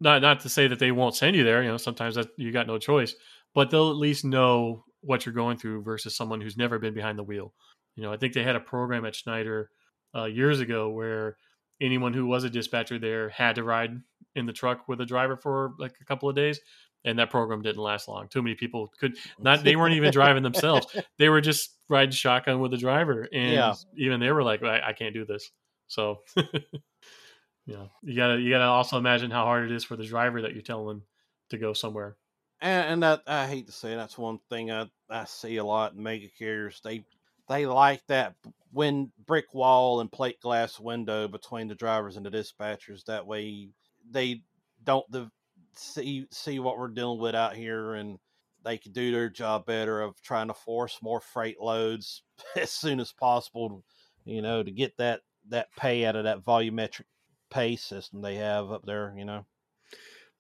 [0.01, 1.63] not not to say that they won't send you there.
[1.63, 3.15] You know, sometimes that you got no choice,
[3.55, 7.19] but they'll at least know what you're going through versus someone who's never been behind
[7.19, 7.55] the wheel.
[7.95, 9.71] You know, I think they had a program at Schneider
[10.15, 11.37] uh, years ago where
[11.81, 14.01] anyone who was a dispatcher there had to ride
[14.35, 16.61] in the truck with a driver for like a couple of days
[17.07, 18.29] and that program didn't last long.
[18.29, 20.87] Too many people could not they weren't even driving themselves.
[21.19, 23.75] They were just riding shotgun with the driver and yeah.
[23.97, 25.51] even they were like I, I can't do this.
[25.87, 26.21] So
[27.67, 30.53] yeah you gotta you gotta also imagine how hard it is for the driver that
[30.53, 31.03] you're telling
[31.51, 32.17] to go somewhere.
[32.61, 35.95] And, and that i hate to say that's one thing i i see a lot
[35.95, 36.81] in mega carriers.
[36.83, 37.05] They
[37.49, 38.35] they like that
[38.73, 43.05] when brick wall and plate glass window between the drivers and the dispatchers.
[43.05, 43.71] That way,
[44.11, 44.43] they
[44.85, 45.31] don't the,
[45.75, 48.19] see see what we're dealing with out here, and
[48.65, 52.23] they can do their job better of trying to force more freight loads
[52.57, 53.85] as soon as possible.
[54.25, 57.05] You know, to get that that pay out of that volumetric
[57.49, 59.15] pay system they have up there.
[59.17, 59.47] You know.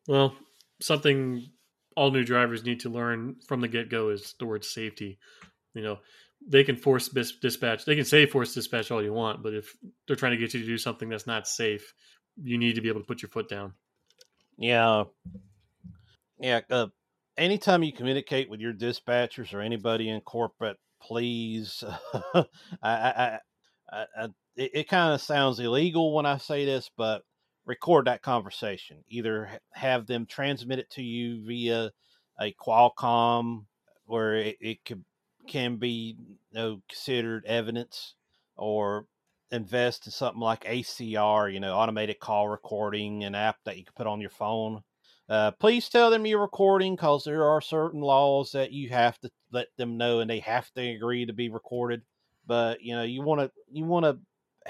[0.08, 0.34] Well,
[0.80, 1.48] something
[1.96, 5.18] all new drivers need to learn from the get go is the word safety.
[5.74, 5.98] You know,
[6.46, 7.84] they can force dispatch.
[7.84, 10.60] They can say force dispatch all you want, but if they're trying to get you
[10.60, 11.94] to do something that's not safe,
[12.42, 13.72] you need to be able to put your foot down.
[14.58, 15.04] Yeah,
[16.38, 16.60] yeah.
[16.70, 16.88] Uh,
[17.36, 21.82] anytime you communicate with your dispatchers or anybody in corporate, please,
[22.34, 22.44] I,
[22.82, 23.38] I,
[23.90, 24.24] I, I,
[24.56, 27.22] it, it kind of sounds illegal when I say this, but
[27.66, 29.04] record that conversation.
[29.08, 31.90] Either have them transmit it to you via
[32.40, 33.66] a Qualcomm,
[34.04, 35.04] where it, it could
[35.46, 38.14] can be you know, considered evidence,
[38.56, 39.06] or
[39.50, 43.92] invest in something like ACR, you know, automated call recording, an app that you can
[43.96, 44.82] put on your phone.
[45.28, 49.30] Uh, please tell them you're recording because there are certain laws that you have to
[49.50, 52.02] let them know and they have to agree to be recorded.
[52.46, 54.18] But you know, you want to you want to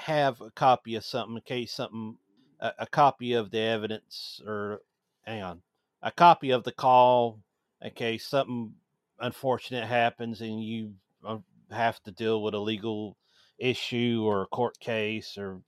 [0.00, 2.16] have a copy of something in case something
[2.60, 4.80] a, a, copy of the evidence or
[5.24, 5.62] hang on
[6.02, 7.40] a copy of the call
[7.80, 8.74] in case something
[9.20, 10.92] unfortunate happens and you
[11.26, 11.38] uh,
[11.70, 13.16] have to deal with a legal
[13.58, 15.60] issue or a court case or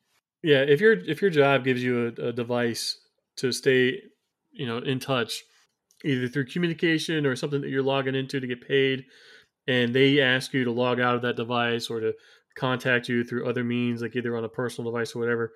[0.42, 2.98] yeah if your if your job gives you a, a device
[3.36, 3.98] to stay
[4.52, 5.42] you know in touch
[6.04, 9.04] either through communication or something that you're logging into to get paid
[9.66, 12.12] and they ask you to log out of that device or to
[12.56, 15.52] contact you through other means like either on a personal device or whatever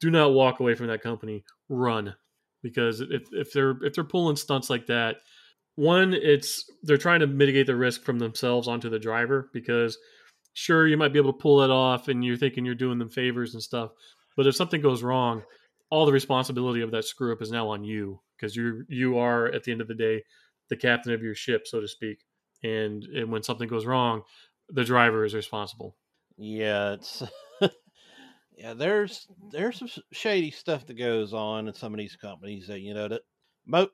[0.00, 1.44] do not walk away from that company.
[1.68, 2.14] Run.
[2.62, 5.16] Because if, if they're if they're pulling stunts like that
[5.80, 9.96] one it's they're trying to mitigate the risk from themselves onto the driver because
[10.52, 13.08] sure you might be able to pull it off and you're thinking you're doing them
[13.08, 13.90] favors and stuff
[14.36, 15.42] but if something goes wrong
[15.88, 19.46] all the responsibility of that screw up is now on you because you you are
[19.46, 20.22] at the end of the day
[20.68, 22.18] the captain of your ship so to speak
[22.62, 24.22] and and when something goes wrong
[24.72, 25.96] the driver is responsible.
[26.36, 27.22] Yeah it's
[28.56, 32.80] yeah there's there's some shady stuff that goes on in some of these companies that
[32.80, 33.22] you know that
[33.66, 33.88] mo-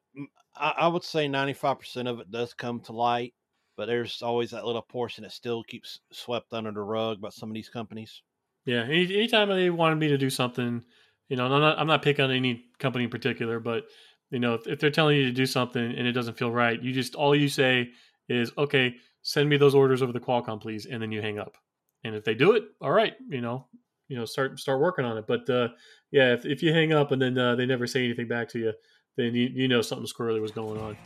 [0.58, 3.34] I, I would say 95% of it does come to light
[3.76, 7.50] but there's always that little portion that still keeps swept under the rug by some
[7.50, 8.22] of these companies.
[8.64, 10.82] Yeah, any, anytime they wanted me to do something,
[11.28, 13.84] you know, I'm not I'm not picking on any company in particular, but
[14.30, 16.82] you know, if, if they're telling you to do something and it doesn't feel right,
[16.82, 17.90] you just all you say
[18.28, 21.56] is, "Okay, send me those orders over the Qualcomm, please," and then you hang up.
[22.02, 23.66] And if they do it, all right, you know,
[24.08, 25.26] you know, start start working on it.
[25.26, 25.68] But uh,
[26.10, 28.58] yeah, if, if you hang up and then uh, they never say anything back to
[28.58, 28.72] you,
[29.16, 30.96] then you, you know something squirrely was going on.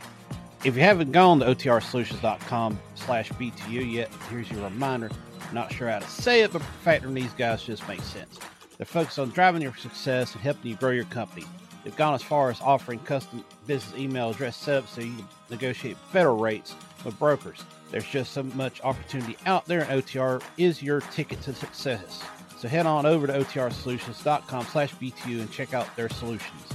[0.63, 5.09] If you haven't gone to otrsolutions.com slash BTU yet, here's your reminder.
[5.53, 8.37] Not sure how to say it, but factoring these guys just makes sense.
[8.77, 11.45] They're focused on driving your success and helping you grow your company.
[11.83, 15.97] They've gone as far as offering custom business email address setup so you can negotiate
[16.13, 17.63] better rates with brokers.
[17.89, 22.23] There's just so much opportunity out there, and OTR is your ticket to success.
[22.57, 26.67] So head on over to otrsolutions.com slash BTU and check out their solutions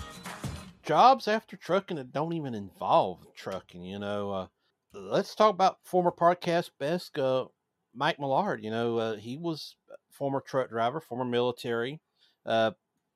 [0.86, 3.82] jobs after trucking that don't even involve trucking.
[3.84, 4.46] You know, uh,
[4.94, 7.46] let's talk about former podcast best uh,
[7.94, 8.62] Mike Millard.
[8.62, 9.74] You know, uh, he was
[10.10, 12.00] former truck driver, former military.
[12.46, 12.70] Uh,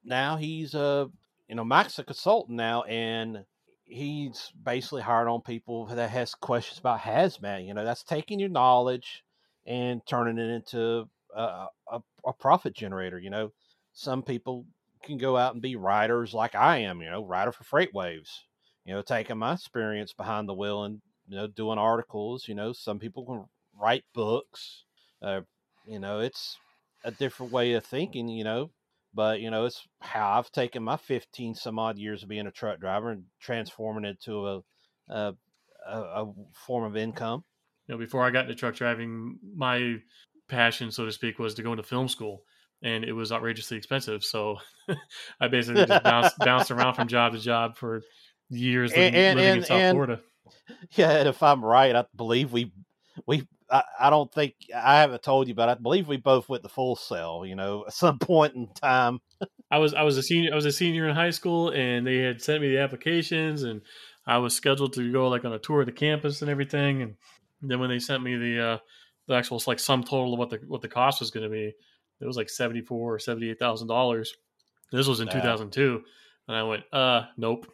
[0.05, 1.07] now he's a uh,
[1.49, 3.45] you know Mike's a consultant now, and
[3.85, 7.67] he's basically hired on people that has questions about hazmat.
[7.67, 9.25] You know, that's taking your knowledge
[9.67, 13.19] and turning it into a, a, a profit generator.
[13.19, 13.53] You know,
[13.93, 14.67] some people
[15.03, 18.31] can go out and be writers like I am, you know, writer for FreightWaves,
[18.85, 22.73] you know, taking my experience behind the wheel and, you know, doing articles, you know,
[22.73, 23.45] some people can
[23.81, 24.85] write books,
[25.23, 25.41] uh,
[25.87, 26.59] you know, it's
[27.05, 28.71] a different way of thinking, you know,
[29.15, 32.53] but, you know, it's how I've taken my 15 some odd years of being a
[32.53, 34.63] truck driver and transforming it to a,
[35.09, 35.35] a,
[35.89, 37.45] a form of income.
[37.87, 39.97] You know, before I got into truck driving, my
[40.49, 42.45] passion, so to speak, was to go into film school
[42.83, 44.25] and it was outrageously expensive.
[44.25, 44.57] So
[45.41, 48.03] I basically just bounced, bounced around from job to job for
[48.49, 50.21] years and, living, and, living in South and, Florida.
[50.93, 52.73] Yeah, and if I'm right, I believe we
[53.27, 56.63] we I, I, don't think I haven't told you, but I believe we both went
[56.63, 57.45] the Full Sail.
[57.45, 59.21] You know, at some point in time.
[59.71, 62.19] I was I was a senior I was a senior in high school, and they
[62.19, 63.83] had sent me the applications, and
[64.27, 67.03] I was scheduled to go like on a tour of the campus and everything.
[67.03, 67.15] And
[67.63, 68.79] then when they sent me the uh,
[69.27, 71.75] the actual like sum total of what the what the cost was going to be,
[72.21, 74.35] it was like seventy four or seventy eight thousand dollars.
[74.93, 76.03] This was in two thousand two,
[76.49, 77.67] and I went, uh, nope.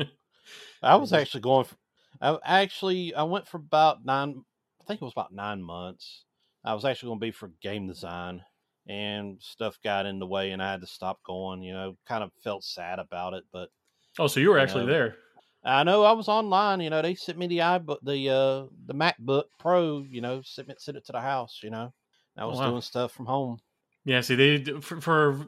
[0.82, 1.64] I was actually going.
[1.64, 1.76] For,
[2.20, 4.44] I actually I went for about nine.
[4.80, 6.24] I think it was about nine months.
[6.64, 8.42] I was actually going to be for game design,
[8.86, 11.62] and stuff got in the way, and I had to stop going.
[11.62, 13.68] You know, kind of felt sad about it, but
[14.18, 15.16] oh, so you were actually know, there.
[15.64, 16.80] I know I was online.
[16.80, 20.02] You know, they sent me the iBook, the uh, the MacBook Pro.
[20.02, 21.60] You know, sent it, sent it to the house.
[21.62, 21.94] You know,
[22.36, 22.70] I oh, was oh, wow.
[22.70, 23.58] doing stuff from home.
[24.04, 25.46] Yeah, see, they for, for,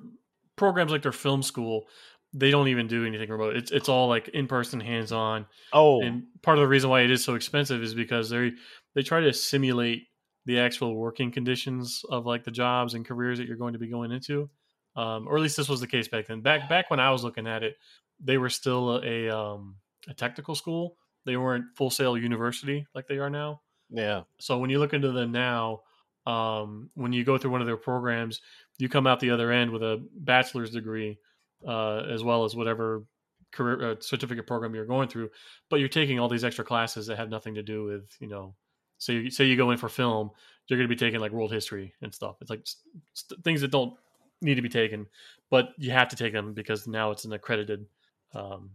[0.57, 1.84] programs like their film school,
[2.32, 3.57] they don't even do anything remote.
[3.57, 5.47] It's it's all like in person, hands on.
[5.72, 8.53] Oh, and part of the reason why it is so expensive is because they
[8.95, 10.05] they try to simulate
[10.47, 13.89] the actual working conditions of like the jobs and careers that you're going to be
[13.89, 14.49] going into.
[14.95, 16.41] Um, or at least this was the case back then.
[16.41, 17.76] Back back when I was looking at it,
[18.20, 19.76] they were still a um,
[20.09, 20.97] a technical school.
[21.26, 23.61] They weren't Full Sail university like they are now.
[23.91, 24.22] Yeah.
[24.39, 25.80] So when you look into them now,
[26.26, 28.40] um, when you go through one of their programs,
[28.78, 31.18] you come out the other end with a bachelor's degree,
[31.66, 33.04] uh, as well as whatever
[33.52, 35.30] career uh, certificate program you're going through.
[35.70, 38.54] But you're taking all these extra classes that have nothing to do with, you know,
[38.98, 40.30] so you, say you go in for film,
[40.66, 42.36] you're going to be taking like world history and stuff.
[42.40, 42.66] It's like
[43.12, 43.94] st- things that don't
[44.42, 45.06] need to be taken,
[45.50, 47.86] but you have to take them because now it's an accredited,
[48.34, 48.70] um,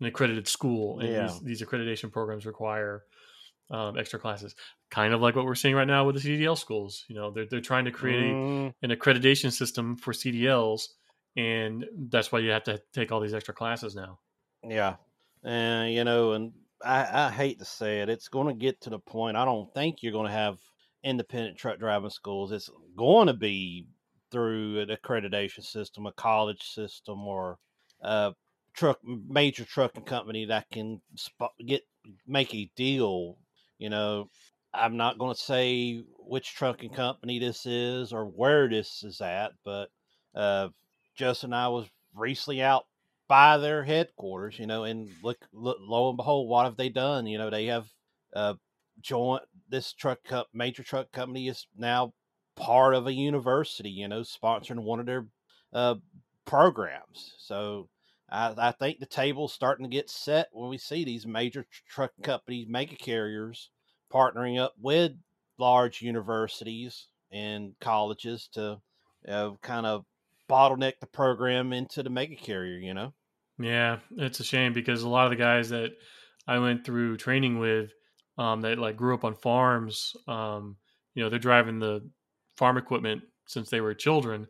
[0.00, 1.22] an accredited school, and Yeah.
[1.22, 3.04] these, these accreditation programs require
[3.70, 4.54] um, extra classes.
[4.90, 7.04] Kind of like what we're seeing right now with the CDL schools.
[7.08, 10.88] You know, they're they're trying to create a- Mm, an accreditation system for CDLs,
[11.36, 14.18] and that's why you have to take all these extra classes now.
[14.62, 14.96] yeah,
[15.44, 16.52] and you know, and
[16.84, 19.36] I, I hate to say it, it's going to get to the point.
[19.36, 20.58] I don't think you're going to have
[21.04, 22.52] independent truck driving schools.
[22.52, 23.86] It's going to be
[24.30, 27.58] through an accreditation system, a college system, or
[28.02, 28.32] a
[28.74, 31.82] truck major trucking company that can spot, get
[32.26, 33.36] make a deal.
[33.80, 34.28] You know,
[34.74, 39.52] I'm not going to say which trucking company this is or where this is at,
[39.64, 39.88] but
[40.34, 40.68] uh,
[41.16, 42.84] Justin and I was recently out
[43.26, 47.26] by their headquarters, you know, and look, look, lo and behold, what have they done?
[47.26, 47.86] You know, they have
[48.36, 48.54] uh,
[49.00, 50.18] joint this truck
[50.52, 52.12] major truck company is now
[52.56, 55.26] part of a university, you know, sponsoring one of their
[55.72, 55.94] uh,
[56.44, 57.34] programs.
[57.38, 57.88] So
[58.30, 62.12] I, I think the table's starting to get set when we see these major truck
[62.22, 63.70] companies, mega carriers,
[64.12, 65.12] partnering up with
[65.58, 68.80] large universities and colleges to
[69.28, 70.04] uh, kind of
[70.48, 73.12] bottleneck the program into the mega carrier, you know?
[73.58, 75.92] Yeah, it's a shame because a lot of the guys that
[76.46, 77.92] I went through training with,
[78.38, 80.76] um, that like grew up on farms, um,
[81.14, 82.08] you know, they're driving the
[82.56, 84.46] farm equipment since they were children,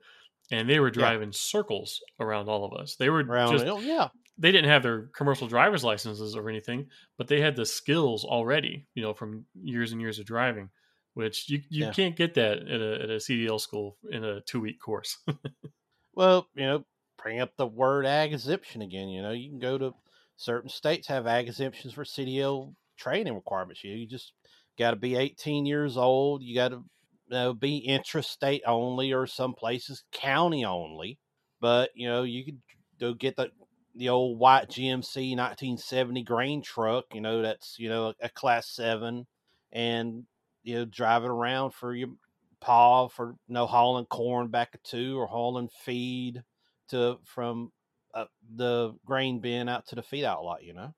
[0.51, 2.97] and they were driving circles around all of us.
[2.97, 4.09] They were Around, just oh, yeah.
[4.39, 6.89] they didn't have their commercial driver's licenses or anything,
[7.19, 10.71] but they had the skills already, you know, from years and years of driving,
[11.15, 11.93] which you, you Yeah.
[11.93, 15.19] can't get that at a, at a CDL school in a two week course.
[16.15, 16.85] Well, you know,
[17.23, 19.09] bring up the word ag exemption again.
[19.09, 19.95] You know, you can go to
[20.37, 23.85] certain states have ag exemptions for CDL training requirements.
[23.85, 24.33] You, you just
[24.79, 26.43] got to be 18 years old.
[26.43, 26.83] You got to
[27.31, 31.19] know, be intrastate only, or some places county only.
[31.61, 32.61] But you know, you could
[32.99, 33.51] go get the
[33.95, 37.07] the old white GMC 1970 grain truck.
[37.15, 39.27] You know, that's you know a class seven,
[39.73, 40.25] and
[40.63, 42.11] you know drive it around for your
[42.61, 46.43] paw for you know hauling corn back to or hauling feed
[46.89, 47.73] to from
[48.15, 50.63] uh, the grain bin out to the feed outlet.
[50.65, 50.95] You know.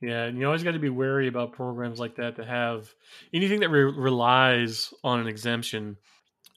[0.00, 2.92] Yeah, and you always got to be wary about programs like that that have
[3.32, 5.96] anything that re- relies on an exemption.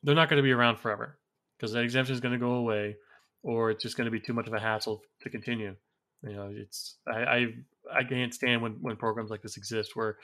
[0.03, 1.17] They're not going to be around forever
[1.57, 2.97] because that exemption is going to go away,
[3.41, 5.75] or it's just going to be too much of a hassle to continue.
[6.23, 7.45] You know, it's I I,
[7.93, 10.17] I can't stand when, when programs like this exist where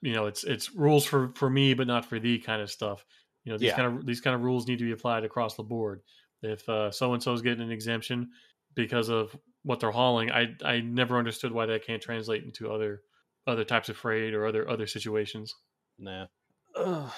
[0.00, 3.04] you know it's it's rules for for me but not for thee kind of stuff.
[3.42, 3.76] You know, these Yeah.
[3.76, 6.02] kind of these kind of rules need to be applied across the board.
[6.42, 6.62] If
[6.94, 8.30] so and so is getting an exemption
[8.76, 13.02] because of what they're hauling, I I never understood why that can't translate into other
[13.46, 15.54] other types of freight or other other situations.
[15.98, 16.26] Nah.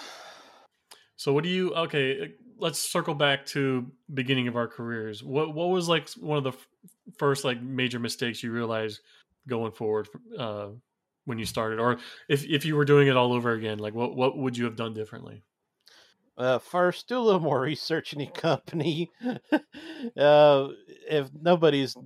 [1.19, 5.25] So what do you okay, let's circle back to beginning of our careers.
[5.25, 6.69] What what was like one of the f-
[7.19, 9.01] first like major mistakes you realized
[9.49, 10.69] going forward uh
[11.25, 11.97] when you started or
[12.29, 14.77] if if you were doing it all over again, like what what would you have
[14.77, 15.43] done differently?
[16.37, 19.11] Uh, first, do a little more research in your company.
[20.19, 20.69] uh,
[21.09, 21.97] if nobody's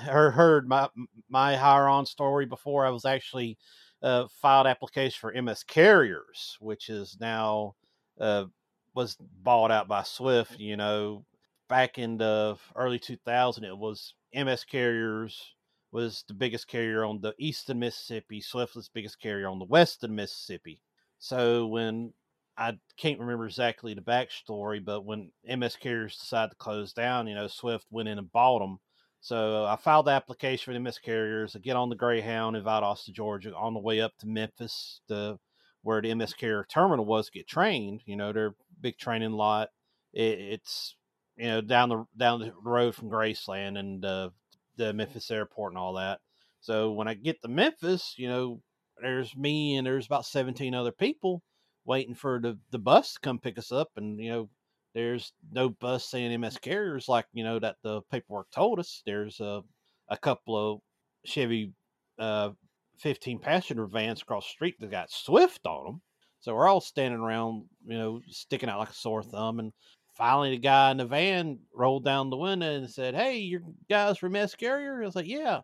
[0.00, 0.88] heard, heard my
[1.28, 3.58] my hire on story before, I was actually
[4.02, 7.74] uh, filed application for MS Carriers, which is now
[8.20, 8.46] uh,
[8.94, 10.58] was bought out by Swift.
[10.58, 11.24] You know,
[11.68, 15.54] back in the early 2000, it was MS Carriers
[15.92, 18.40] was the biggest carrier on the eastern Mississippi.
[18.40, 20.80] Swift was the biggest carrier on the western Mississippi.
[21.18, 22.12] So when
[22.56, 27.34] I can't remember exactly the backstory, but when MS Carriers decided to close down, you
[27.34, 28.78] know, Swift went in and bought them.
[29.20, 31.54] So I filed the application for the MS Carriers.
[31.54, 35.38] I get on the Greyhound in Valdosta, Georgia, on the way up to Memphis, the
[35.82, 38.02] where the MS Carrier terminal was to get trained.
[38.06, 39.68] You know, their big training lot.
[40.12, 40.96] It, it's
[41.36, 44.30] you know down the down the road from Graceland and uh,
[44.76, 46.20] the Memphis airport and all that.
[46.60, 48.62] So when I get to Memphis, you know,
[49.00, 51.42] there's me and there's about 17 other people
[51.84, 54.48] waiting for the, the bus to come pick us up and you know
[54.94, 59.02] there's no bus saying ms carriers like you know that the paperwork told us.
[59.06, 59.62] There's a,
[60.08, 60.80] a couple of
[61.24, 61.72] chevy
[62.18, 62.50] uh
[62.98, 66.02] 15 passenger vans across the street that got swift on them
[66.40, 69.72] so we're all standing around you know sticking out like a sore thumb and
[70.16, 74.18] finally the guy in the van rolled down the window and said hey you guys
[74.18, 75.02] from ms carrier?
[75.02, 75.60] I was like yeah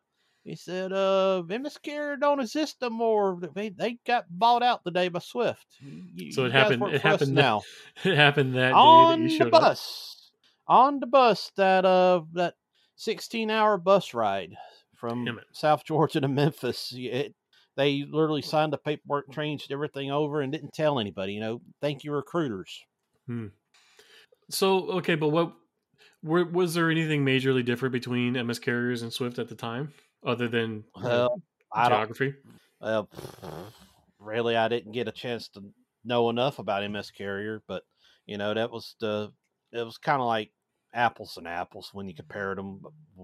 [0.47, 3.39] He said, "Uh, MS Carrier don't exist no more.
[3.55, 5.67] They they got bought out the day by Swift.
[5.81, 7.63] You, So it happened- it happened that now
[8.05, 9.61] It happened that day that on you the showed up.
[9.61, 10.31] bus,
[10.69, 12.55] on the bus that uh that
[12.95, 14.55] sixteen hour bus ride
[14.95, 16.95] from South Georgia to Memphis.
[16.97, 17.35] It,
[17.77, 21.33] they literally signed the paperwork, changed everything over, and didn't tell anybody.
[21.35, 22.81] You know, thank you recruiters.
[24.51, 25.53] So okay, but what
[26.23, 29.93] were, was there anything majorly different between MS carriers and Swift at the time,
[30.25, 31.41] other than Well,
[31.75, 32.35] geography?
[32.81, 33.09] Well,
[34.19, 35.63] really, I didn't get a chance to
[36.05, 37.83] know enough about MS Carrier, but
[38.27, 39.33] you know that was the
[39.73, 40.53] it was kind of like
[40.95, 42.81] apples and apples when you compared them,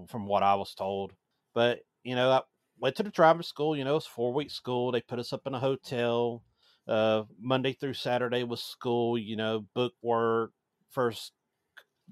[0.07, 1.13] from what I was told.
[1.53, 2.41] But you know, I
[2.79, 3.75] went to the driving school.
[3.75, 4.91] You know, it's four week school.
[4.91, 6.43] They put us up in a hotel.
[6.87, 9.17] Uh, Monday through Saturday was school.
[9.17, 10.51] You know, book work
[10.91, 11.31] first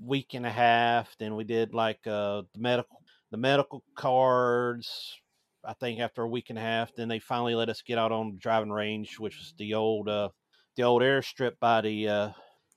[0.03, 1.15] week and a half.
[1.19, 3.00] Then we did like uh the medical
[3.31, 5.17] the medical cards.
[5.63, 8.11] I think after a week and a half, then they finally let us get out
[8.11, 10.29] on the driving range, which was the old uh,
[10.75, 12.29] the old airstrip by the uh,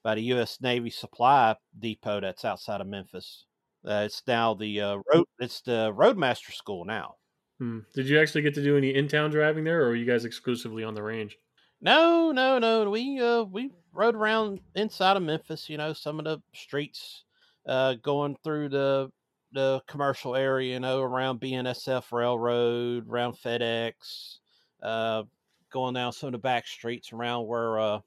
[0.02, 0.59] by the U.S.
[0.61, 3.46] Navy Supply Depot that's outside of Memphis.
[3.86, 5.26] Uh, it's now the uh, road.
[5.38, 7.14] It's the Roadmaster School now.
[7.59, 7.80] Hmm.
[7.94, 10.24] Did you actually get to do any in town driving there, or were you guys
[10.24, 11.36] exclusively on the range?
[11.80, 12.90] No, no, no.
[12.90, 15.68] We uh we rode around inside of Memphis.
[15.68, 17.24] You know, some of the streets,
[17.66, 19.11] uh, going through the
[19.55, 20.74] the commercial area.
[20.74, 24.38] You know, around BNSF Railroad, around FedEx,
[24.82, 25.22] uh,
[25.72, 28.00] going down some of the back streets around where uh,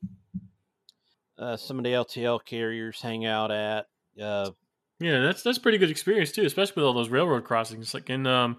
[1.40, 3.88] uh some of the LTL carriers hang out at.
[4.22, 4.52] Uh,
[5.00, 7.94] Yeah, that's that's pretty good experience too, especially with all those railroad crossings.
[7.94, 8.58] Like in um,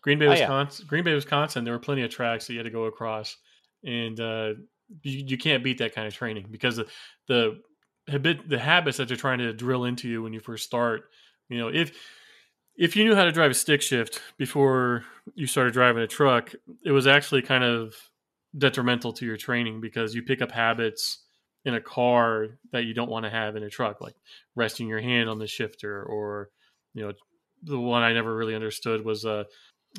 [0.00, 0.40] Green Bay, Oh, yeah.
[0.40, 3.36] Wisconsin, Green Bay, Wisconsin, there were plenty of tracks that you had to go across,
[3.84, 4.54] and uh,
[5.02, 6.86] you, you can't beat that kind of training because the
[7.26, 7.60] the
[8.06, 11.04] habit the habits that they're trying to drill into you when you first start.
[11.48, 11.92] You know, if
[12.78, 15.04] if you knew how to drive a stick shift before
[15.34, 16.54] you started driving a truck,
[16.84, 17.94] it was actually kind of
[18.56, 21.24] detrimental to your training because you pick up habits
[21.64, 24.14] in a car that you don't want to have in a truck, like
[24.54, 26.50] resting your hand on the shifter, or
[26.94, 27.12] you know,
[27.64, 29.44] the one I never really understood was uh,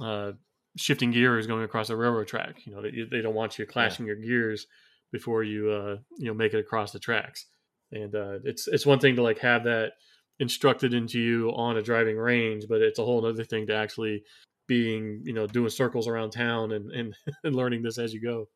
[0.01, 0.31] uh,
[0.77, 2.65] shifting gears going across a railroad track.
[2.65, 4.67] You know, they, they don't want you clashing your gears
[5.11, 7.45] before you uh, you know make it across the tracks.
[7.91, 9.93] And uh, it's it's one thing to like have that
[10.39, 14.23] instructed into you on a driving range, but it's a whole other thing to actually
[14.67, 18.47] being you know doing circles around town and and, and learning this as you go.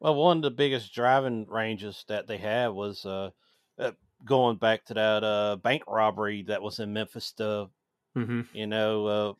[0.00, 3.30] Well, one of the biggest driving ranges that they had was uh,
[3.78, 3.92] uh,
[4.24, 7.32] going back to that uh, bank robbery that was in Memphis.
[7.32, 7.68] The
[8.14, 9.32] hmm you know uh,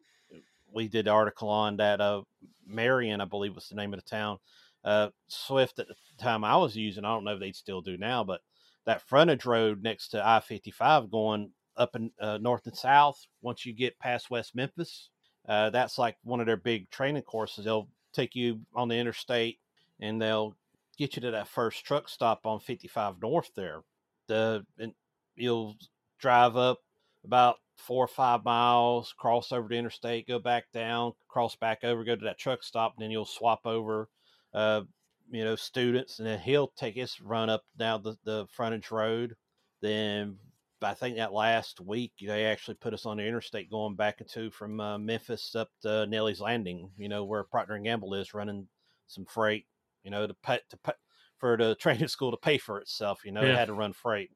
[0.73, 2.01] we did the article on that.
[2.01, 2.23] Uh,
[2.67, 4.39] Marion, I believe, was the name of the town.
[4.85, 7.05] Uh, Swift at the time I was using.
[7.05, 8.41] I don't know if they'd still do now, but
[8.87, 13.27] that frontage road next to I fifty five going up in uh, north and south.
[13.43, 15.11] Once you get past West Memphis,
[15.49, 17.65] uh, that's like one of their big training courses.
[17.65, 19.59] They'll take you on the interstate
[20.01, 20.57] and they'll
[20.99, 23.83] get you to that first truck stop on 55 north there
[24.29, 24.93] the and
[25.37, 25.77] you'll
[26.19, 26.79] drive up
[27.25, 32.05] about four or five miles cross over the interstate go back down cross back over
[32.05, 34.09] go to that truck stop and then you'll swap over
[34.53, 34.83] uh
[35.31, 39.35] you know students and then he'll take his run up down the, the frontage road
[39.81, 40.39] then
[40.83, 44.51] I think that last week they actually put us on the interstate going back into
[44.51, 48.67] from uh, Memphis up to Nellie's Landing, you know where Procter and Gamble is running
[49.07, 49.67] some freight,
[50.03, 50.93] you know to pay to pay
[51.39, 53.21] for the training school to pay for itself.
[53.25, 53.53] You know, Yeah.
[53.53, 54.31] it had to run freight.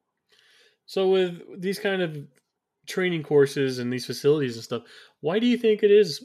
[0.85, 2.27] So with these kind of
[2.87, 4.83] training courses and these facilities and stuff,
[5.21, 6.23] why do you think it is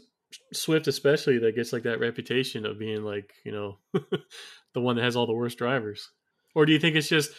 [0.53, 3.79] Swift especially that gets like that reputation of being like, you know,
[4.75, 6.11] the one that has all the worst drivers?
[6.55, 7.31] Or do you think it's just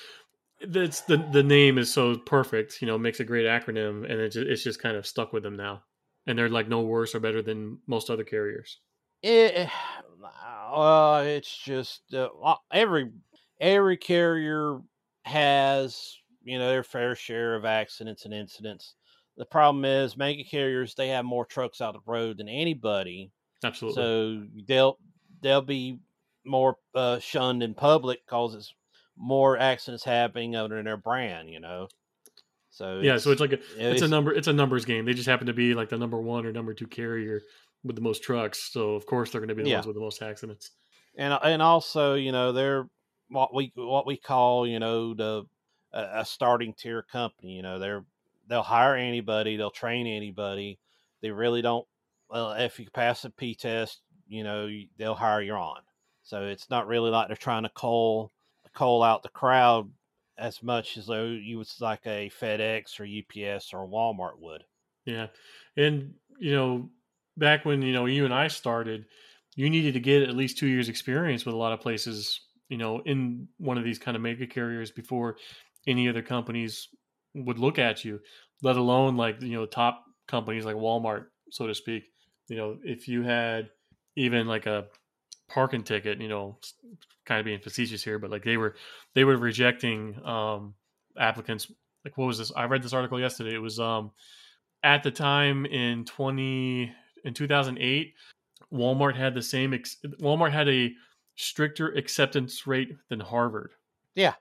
[0.67, 4.29] that's the the name is so perfect, you know, makes a great acronym and it
[4.31, 5.83] just, it's just kind of stuck with them now.
[6.27, 8.79] And they're like no worse or better than most other carriers.
[9.23, 9.69] It,
[10.73, 13.11] uh, it's just uh, uh, every
[13.59, 14.79] every carrier
[15.23, 18.95] has you know their fair share of accidents and incidents.
[19.41, 23.31] The problem is mega carriers they have more trucks out the road than anybody,
[23.63, 24.03] Absolutely.
[24.03, 24.99] so they'll
[25.41, 25.97] they'll be
[26.45, 28.71] more uh, shunned in public because it's
[29.17, 31.49] more accidents happening under their brand.
[31.49, 31.87] You know,
[32.69, 35.05] so yeah, so it's like a yeah, it's a number it's a numbers game.
[35.05, 37.41] They just happen to be like the number one or number two carrier
[37.83, 38.71] with the most trucks.
[38.71, 39.77] So of course they're going to be the Yeah.
[39.77, 40.69] ones with the most accidents.
[41.17, 42.87] and and also you know they're
[43.29, 45.45] what we what we call you know the
[45.93, 48.05] a, a starting tier company you know they're
[48.47, 50.79] they'll hire anybody they'll train anybody
[51.21, 51.85] they really don't
[52.29, 55.81] well if you pass a p test you know they'll hire you on.
[56.23, 58.31] So it's not really like they're trying to call
[58.73, 59.91] call out the crowd
[60.37, 64.63] as much as though you was like a fedex or ups or walmart would.
[65.05, 65.27] Yeah,
[65.75, 66.89] and you know
[67.37, 69.05] back when you know you and I started,
[69.55, 72.39] you needed to get at least two years experience with a lot of places,
[72.69, 75.35] you know, in one of these kind of mega carriers before
[75.85, 76.87] any other companies
[77.33, 78.19] would look at you,
[78.61, 82.03] let alone like you know top companies like Walmart, so to speak.
[82.47, 83.69] You know, if you had
[84.15, 84.85] even like a
[85.49, 86.57] parking ticket, you know,
[87.25, 88.75] kind of being facetious here, but like they were
[89.13, 90.73] they were rejecting um
[91.17, 91.71] applicants
[92.03, 92.51] like what was this?
[92.55, 93.53] I read this article yesterday.
[93.53, 94.11] It was um
[94.83, 96.91] at the time in 20
[97.23, 98.13] in 2008
[98.73, 100.91] Walmart had the same ex- Walmart had a
[101.35, 103.71] stricter acceptance rate than Harvard.
[104.15, 104.33] Yeah.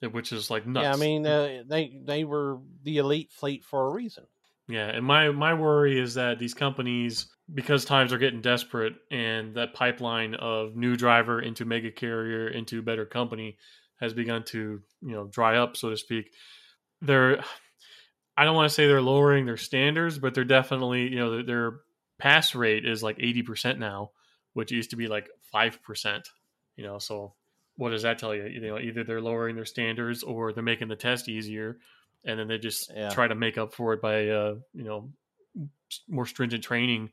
[0.00, 0.84] Which is like nuts.
[0.84, 4.24] Yeah, I mean uh, they they were the elite fleet for a reason.
[4.68, 9.54] Yeah, and my my worry is that these companies because times are getting desperate and
[9.54, 13.56] that pipeline of new driver into mega carrier into better company
[14.00, 16.32] has begun to, you know, dry up so to speak.
[17.00, 17.42] They're
[18.36, 21.42] I don't want to say they're lowering their standards, but they're definitely, you know, their,
[21.42, 21.80] their
[22.18, 24.10] pass rate is like 80% now,
[24.52, 26.22] which used to be like 5%,
[26.76, 27.34] you know, so
[27.76, 28.46] what does that tell you?
[28.46, 31.78] You know, either they're lowering their standards or they're making the test easier
[32.24, 33.10] and then they just yeah.
[33.10, 35.10] try to make up for it by uh, you know,
[36.08, 37.10] more stringent training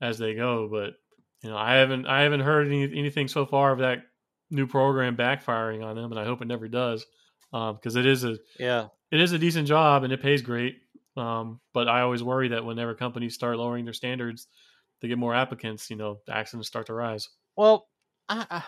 [0.00, 0.94] as they go, but
[1.42, 4.04] you know, I haven't I haven't heard any, anything so far of that
[4.50, 7.04] new program backfiring on them and I hope it never does.
[7.50, 10.78] because um, it is a yeah it is a decent job and it pays great.
[11.16, 14.46] Um, but I always worry that whenever companies start lowering their standards,
[15.00, 15.90] they get more applicants.
[15.90, 17.28] You know, the accidents start to rise.
[17.54, 17.88] Well,
[18.28, 18.62] I, I,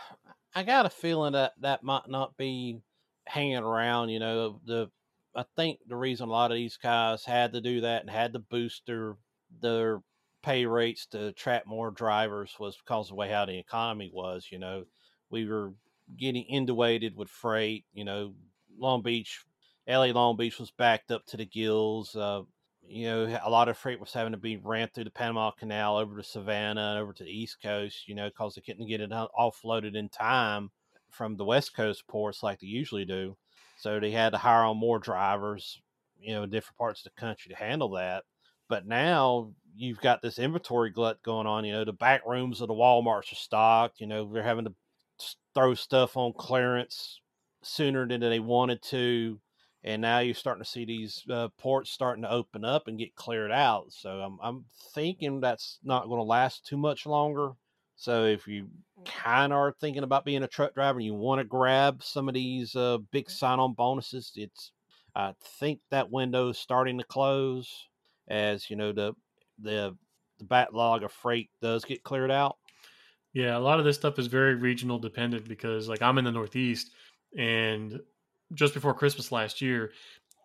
[0.55, 2.81] I got a feeling that that might not be
[3.27, 4.11] hanging around.
[4.11, 4.91] You know, the
[5.35, 8.33] I think the reason a lot of these guys had to do that and had
[8.35, 9.17] to boost their
[9.61, 10.01] their
[10.43, 14.49] pay rates to attract more drivers was because of the way how the economy was.
[14.53, 14.85] You know,
[15.31, 15.73] we were
[16.17, 17.85] getting inundated with freight.
[17.93, 18.35] You know,
[18.79, 19.45] Long Beach
[19.89, 22.15] LA Long Beach was backed up to the gills.
[22.15, 22.43] Uh,
[22.87, 25.97] you know, a lot of freight was having to be ran through the Panama Canal
[25.97, 29.11] over to Savannah, over to the East Coast, you know, because they couldn't get it
[29.11, 30.71] offloaded in time
[31.11, 33.37] from the West Coast ports like they usually do.
[33.79, 35.81] So they had to hire on more drivers,
[36.21, 38.25] you know, in different parts of the country to handle that.
[38.69, 41.65] But now you've got this inventory glut going on.
[41.65, 44.01] You know, the back rooms of the Walmarts are stocked.
[44.01, 44.75] You know, they're having to
[45.55, 47.21] throw stuff on clearance
[47.63, 49.41] sooner than they wanted to
[49.85, 53.15] and now you're starting to see these uh, ports starting to open up and get
[53.15, 53.93] cleared out.
[53.93, 54.65] So I'm, I'm
[54.95, 57.53] thinking that's not going to last too much longer.
[57.97, 58.69] So if you
[59.05, 62.29] kind of are thinking about being a truck driver and you want to grab some
[62.29, 64.73] of these uh, big sign-on bonuses, it's
[65.15, 67.71] I think that window is starting to close
[68.27, 69.13] as you know the
[69.61, 69.97] the
[70.39, 72.57] the backlog of freight does get cleared out.
[73.33, 76.33] Yeah, a lot of this stuff is very regional dependent because like I'm in the
[76.33, 76.91] Northeast
[77.37, 78.01] and
[78.53, 79.93] just before Christmas last year,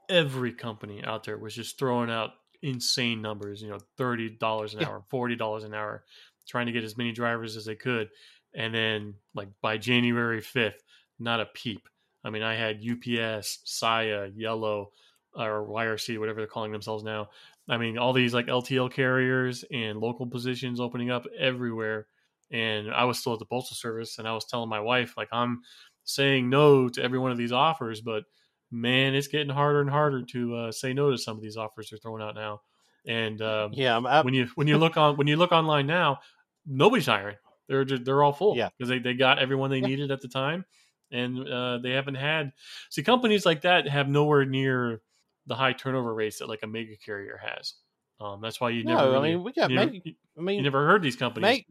[0.09, 2.31] every company out there was just throwing out
[2.61, 4.87] insane numbers, you know, $30 an yeah.
[4.87, 6.03] hour, $40 an hour,
[6.47, 8.09] trying to get as many drivers as they could.
[8.55, 10.79] And then, like, by January 5th,
[11.19, 11.87] not a peep.
[12.23, 14.91] I mean, I had UPS, Saia, Yellow,
[15.33, 17.29] or YRC, whatever they're calling themselves now.
[17.69, 22.07] I mean, all these like LTL carriers and local positions opening up everywhere.
[22.51, 25.29] And I was still at the Postal Service, and I was telling my wife, like,
[25.31, 25.61] I'm
[26.09, 28.23] saying no to every one of these offers, but
[28.71, 31.89] man, it's getting harder and harder to uh, say no to some of these offers
[31.89, 32.61] they're throwing out now.
[33.07, 35.87] And um, yeah, I'm, I'm, when you when you look on when you look online
[35.87, 36.19] now,
[36.65, 37.37] nobody's hiring.
[37.67, 38.57] They're just, they're all full.
[38.57, 39.87] Yeah, because they, they got everyone they yeah.
[39.87, 40.65] needed at the time,
[41.11, 42.51] and uh, they haven't had.
[42.89, 45.01] See, companies like that have nowhere near
[45.45, 47.75] the high turnover rates that like a mega carrier has.
[48.19, 49.11] Um, that's why you no, never.
[49.11, 49.71] Really, I mean, we got.
[49.71, 49.99] Mega,
[50.37, 51.63] I mean, you never heard these companies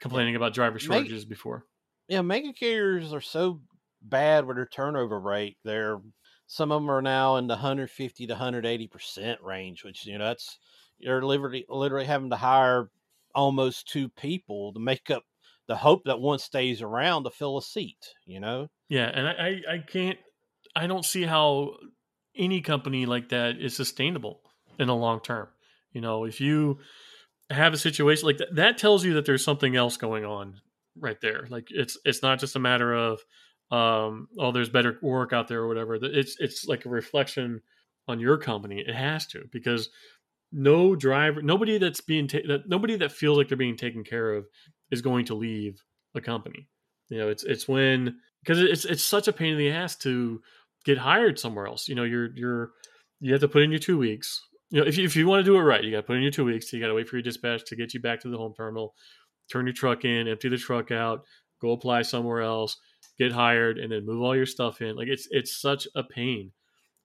[0.00, 1.66] complaining about driver shortages before.
[2.08, 3.60] Yeah, mega carriers are so
[4.02, 5.56] bad with their turnover rate.
[5.64, 6.00] They're
[6.46, 10.26] some of them are now in the 150 to 180 percent range, which you know
[10.26, 10.58] that's
[10.98, 12.90] you're literally literally having to hire
[13.34, 15.22] almost two people to make up
[15.68, 18.14] the hope that one stays around to fill a seat.
[18.26, 18.68] You know?
[18.88, 20.18] Yeah, and I I can't
[20.74, 21.76] I don't see how
[22.36, 24.40] any company like that is sustainable
[24.78, 25.48] in the long term.
[25.92, 26.78] You know, if you
[27.50, 30.60] have a situation like that, that tells you that there's something else going on
[30.96, 31.46] right there.
[31.48, 33.20] Like it's it's not just a matter of
[33.70, 35.94] um, oh, there's better work out there or whatever.
[35.94, 37.60] It's it's like a reflection
[38.08, 38.82] on your company.
[38.86, 39.90] It has to because
[40.52, 44.34] no driver, nobody that's being ta- that nobody that feels like they're being taken care
[44.34, 44.46] of
[44.90, 45.80] is going to leave
[46.14, 46.68] a company.
[47.08, 50.40] You know, it's it's when because it's it's such a pain in the ass to
[50.84, 51.88] get hired somewhere else.
[51.88, 52.70] You know, you're you're
[53.20, 54.40] you have to put in your two weeks.
[54.70, 56.16] You know, if you, if you want to do it right, you got to put
[56.16, 56.72] in your two weeks.
[56.72, 58.94] You got to wait for your dispatch to get you back to the home terminal,
[59.50, 61.24] turn your truck in, empty the truck out,
[61.60, 62.76] go apply somewhere else
[63.20, 64.96] get hired, and then move all your stuff in.
[64.96, 66.52] Like it's it's such a pain,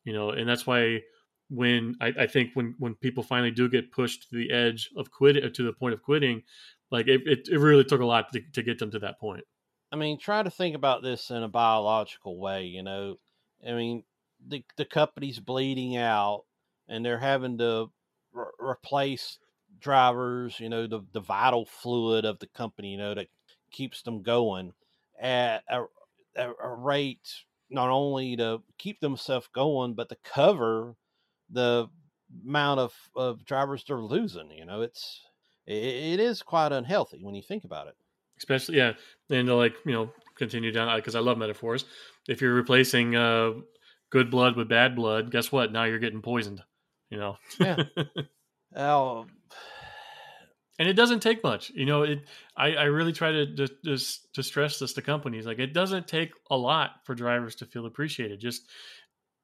[0.05, 1.01] you know, and that's why
[1.49, 5.11] when I, I, think when when people finally do get pushed to the edge of
[5.11, 6.41] quit to the point of quitting,
[6.89, 9.43] like it, it, it really took a lot to, to get them to that point.
[9.91, 12.63] I mean, try to think about this in a biological way.
[12.63, 13.18] You know,
[13.68, 14.03] I mean,
[14.47, 16.45] the the company's bleeding out,
[16.88, 17.91] and they're having to
[18.34, 19.38] re- replace
[19.80, 20.59] drivers.
[20.59, 22.89] You know, the the vital fluid of the company.
[22.91, 23.28] You know, that
[23.72, 24.74] keeps them going
[25.20, 25.84] at a,
[26.36, 27.28] a, a rate
[27.70, 30.96] not only to keep themselves going, but to cover
[31.50, 31.88] the
[32.46, 34.52] amount of, of drivers they're losing.
[34.52, 35.22] You know, it's
[35.66, 37.96] it, it is quite unhealthy when you think about it.
[38.38, 38.94] Especially, yeah,
[39.30, 41.86] and to like you know continue down because I love metaphors.
[42.28, 43.54] If you're replacing uh,
[44.10, 45.72] good blood with bad blood, guess what?
[45.72, 46.62] Now you're getting poisoned.
[47.10, 47.38] You know.
[47.60, 47.84] yeah.
[48.76, 49.26] Oh.
[50.78, 52.04] And it doesn't take much, you know.
[52.04, 52.24] It.
[52.58, 55.46] I, I really try to just to stress this to companies.
[55.46, 58.42] Like it doesn't take a lot for drivers to feel appreciated.
[58.42, 58.64] Just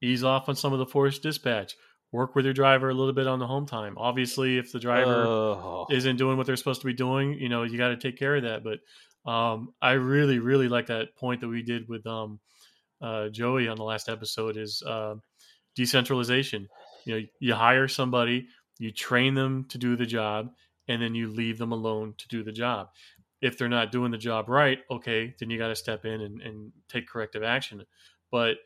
[0.01, 1.75] ease off on some of the forced dispatch
[2.11, 3.95] work with your driver a little bit on the home time.
[3.97, 5.87] Obviously, if the driver oh.
[5.89, 8.35] isn't doing what they're supposed to be doing, you know, you got to take care
[8.35, 8.63] of that.
[8.63, 12.39] But um, I really, really like that point that we did with um,
[13.01, 15.15] uh, Joey on the last episode is uh,
[15.75, 16.67] decentralization.
[17.05, 20.51] You know, you hire somebody, you train them to do the job,
[20.87, 22.89] and then you leave them alone to do the job.
[23.41, 26.41] If they're not doing the job right, okay, then you got to step in and,
[26.41, 27.85] and take corrective action.
[28.31, 28.57] But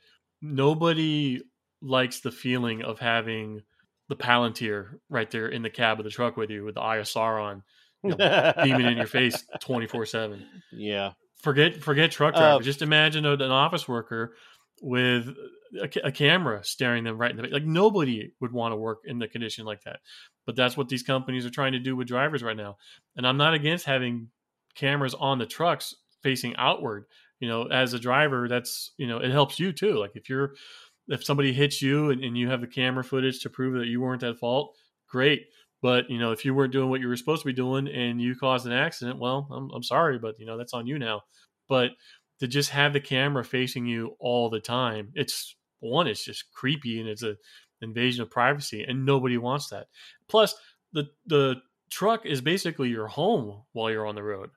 [0.41, 1.41] nobody
[1.81, 3.61] likes the feeling of having
[4.09, 7.03] the Palantir right there in the cab of the truck with you with the eye
[7.15, 7.63] on,
[8.03, 10.45] you know, beaming in your face 24 7.
[10.73, 11.11] Yeah.
[11.41, 12.59] Forget forget truck driver.
[12.59, 14.35] Uh, Just imagine an office worker
[14.81, 15.29] with
[15.81, 17.51] a, a, camera staring them right in the face.
[17.53, 19.99] Like nobody would want to work in the condition like that.
[20.45, 22.77] But that's what these companies are trying to do with drivers right now.
[23.15, 24.29] And I'm not against having
[24.75, 27.05] cameras on the trucks facing outward.
[27.39, 29.95] You know, as a driver, that's you know, it helps you too.
[29.95, 30.53] Like if you're
[31.07, 34.01] if somebody hits you and, and you have the camera footage to prove that you
[34.01, 34.75] weren't at fault,
[35.09, 35.45] great.
[35.81, 38.21] But you know, if you weren't doing what you were supposed to be doing and
[38.21, 41.21] you caused an accident, well, I'm, I'm sorry, but you know that's on you now.
[41.67, 41.91] But
[42.39, 46.99] to just have the camera facing you all the time, it's one, it's just creepy
[46.99, 47.35] and it's a
[47.85, 49.87] invasion of privacy, and nobody wants that.
[50.27, 50.55] Plus,
[50.91, 51.55] the the
[51.89, 54.49] truck is basically your home while you're on the road.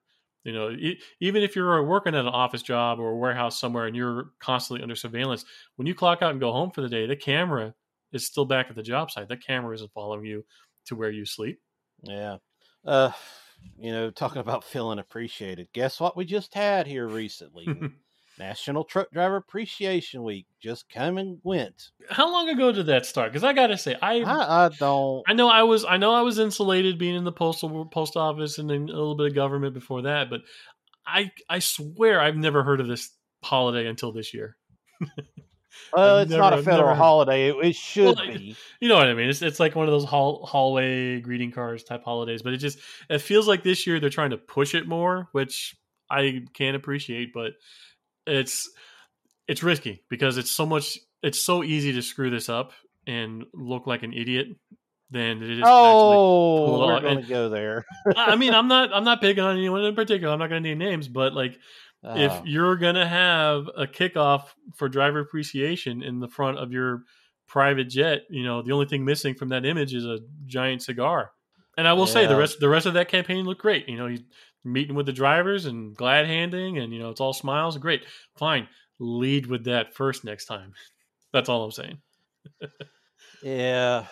[0.44, 0.74] You know,
[1.20, 4.82] even if you're working at an office job or a warehouse somewhere and you're constantly
[4.82, 5.44] under surveillance,
[5.76, 7.74] when you clock out and go home for the day, the camera
[8.12, 9.28] is still back at the job site.
[9.28, 10.44] The camera isn't following you
[10.86, 11.60] to where you sleep.
[12.02, 12.38] Yeah.
[12.84, 13.10] Uh,
[13.78, 15.68] you know, talking about feeling appreciated.
[15.72, 17.66] Guess what we just had here recently?
[18.38, 21.90] National Truck Driver Appreciation Week just came and went.
[22.10, 23.32] How long ago did that start?
[23.32, 25.22] Because I gotta say, I, I, I don't.
[25.26, 28.58] I know I was I know I was insulated being in the postal post office
[28.58, 30.42] and then a little bit of government before that, but
[31.06, 33.10] I I swear I've never heard of this
[33.42, 34.56] holiday until this year.
[35.92, 37.50] well, it's never, not a federal holiday.
[37.50, 38.56] It, it should well, be.
[38.80, 39.28] You know what I mean?
[39.28, 42.78] It's it's like one of those hall, hallway greeting cards type holidays, but it just
[43.08, 45.76] it feels like this year they're trying to push it more, which
[46.10, 47.52] I can appreciate, but
[48.28, 48.68] it's
[49.48, 52.72] it's risky because it's so much it's so easy to screw this up
[53.06, 54.48] and look like an idiot
[55.10, 57.84] than it is oh we're gonna go there.
[58.14, 60.32] I mean i'm not i'm not picking on anyone in particular.
[60.32, 61.58] I'm not gonna name names but like
[62.04, 62.42] uh, if ah.
[62.44, 64.44] you're gonna have a kickoff
[64.76, 67.02] for driver appreciation in the front of your
[67.46, 71.32] private jet you know the only thing missing from that image is a giant cigar.
[71.78, 72.12] And i will yeah.
[72.12, 73.88] say the rest the rest of that campaign looked great.
[73.88, 74.26] You know he
[74.64, 77.78] meeting with the drivers and glad handing and you know it's all smiles.
[77.78, 78.02] Great.
[78.36, 78.68] Fine.
[78.98, 80.72] Lead with that first next time.
[81.32, 81.98] That's all i'm saying.
[83.42, 84.06] Yeah.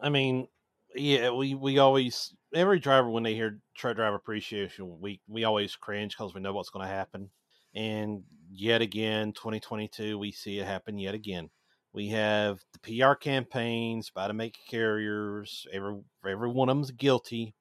[0.00, 0.48] I mean
[0.94, 5.76] yeah we we always every driver when they hear truck driver appreciation we we always
[5.76, 7.30] cringe because we know what's going to happen.
[7.74, 11.50] And yet again 2022 we see it happen yet again.
[11.92, 17.54] We have the pr campaigns by the mega carriers every every one of them's guilty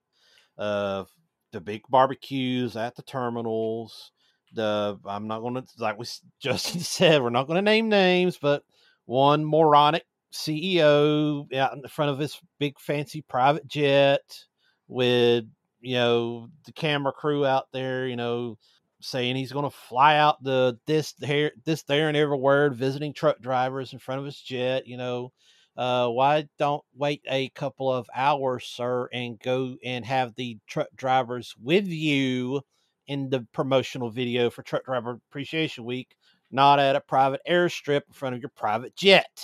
[0.58, 1.10] of
[1.52, 4.12] the big barbecues at the terminals.
[4.54, 6.06] The I'm not going to like we
[6.40, 8.64] Justin said we're not going to name names, but
[9.06, 14.22] one moronic CEO out in the front of his big fancy private jet
[14.88, 15.46] with
[15.82, 18.58] you know the camera crew out there, you know,
[19.02, 23.40] saying he's going to fly out the this there this there and everywhere, visiting truck
[23.40, 25.32] drivers in front of his jet, you know
[25.78, 30.88] uh, why don't wait a couple of hours, sir, and go and have the truck
[30.96, 32.62] drivers with you
[33.08, 36.16] in the promotional video for Truck Driver Appreciation Week,
[36.52, 39.40] not at a private airstrip in front of your private jet.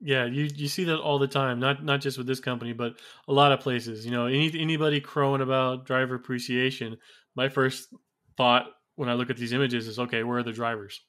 [0.00, 2.94] Yeah, you, you see that all the time, not not just with this company, but
[3.26, 4.04] a lot of places.
[4.04, 6.98] You know, any anybody crowing about driver appreciation,
[7.34, 7.88] my first
[8.36, 8.66] thought
[8.96, 11.00] when I look at these images is, okay, where are the drivers?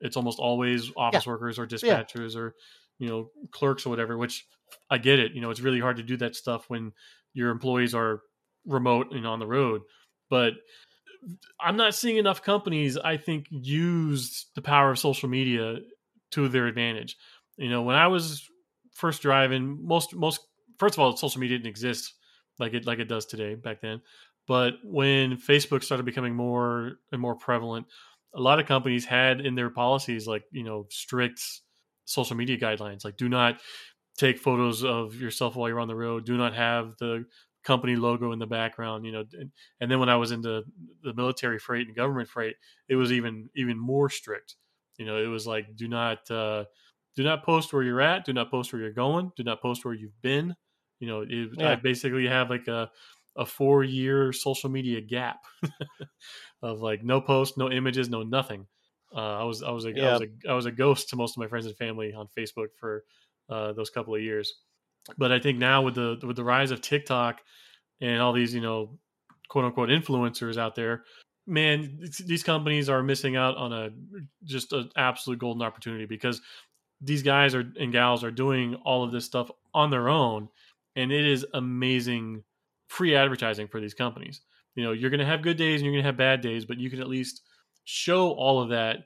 [0.00, 1.32] It's almost always office yeah.
[1.32, 2.40] workers or dispatchers yeah.
[2.40, 2.54] or
[3.00, 4.16] you know, clerks or whatever.
[4.16, 4.46] Which
[4.88, 5.32] I get it.
[5.32, 6.92] You know, it's really hard to do that stuff when
[7.32, 8.20] your employees are
[8.66, 9.82] remote and on the road.
[10.28, 10.52] But
[11.60, 15.78] I'm not seeing enough companies, I think, use the power of social media
[16.32, 17.16] to their advantage.
[17.56, 18.48] You know, when I was
[18.94, 20.40] first driving, most most
[20.78, 22.14] first of all, social media didn't exist
[22.58, 24.00] like it like it does today back then.
[24.46, 27.86] But when Facebook started becoming more and more prevalent,
[28.34, 31.42] a lot of companies had in their policies like you know strict
[32.10, 33.60] social media guidelines, like do not
[34.18, 37.24] take photos of yourself while you're on the road, do not have the
[37.62, 39.50] company logo in the background you know and,
[39.80, 40.62] and, then when i was into
[41.02, 42.56] the military freight and government freight
[42.88, 44.56] it was even even more strict.
[44.98, 46.64] You know it was like do not uh
[47.16, 48.24] do not post where you're at.
[48.24, 49.32] Do not post where you're going.
[49.36, 50.54] Do not post where you've been.
[51.00, 51.72] You know it, yeah.
[51.72, 52.90] i basically have like a
[53.36, 55.38] a four year social media gap
[56.62, 58.66] of like no post no images no nothing
[59.14, 60.08] uh, i was i was a, yeah.
[60.08, 62.28] I was a i was a ghost to most of my friends and family on
[62.36, 63.04] facebook for
[63.48, 64.54] uh, those couple of years
[65.16, 67.40] but I think now with the with the rise of TikTok
[68.00, 68.98] and all these you know
[69.48, 71.04] quote unquote influencers out there,
[71.46, 73.90] man, these companies are missing out on a
[74.44, 76.40] just an absolute golden opportunity because
[77.00, 80.48] these guys are and gals are doing all of this stuff on their own,
[80.96, 82.42] and it is amazing
[82.88, 84.42] free advertising for these companies.
[84.74, 86.64] You know, you're going to have good days and you're going to have bad days,
[86.64, 87.42] but you can at least
[87.90, 88.98] show all of that.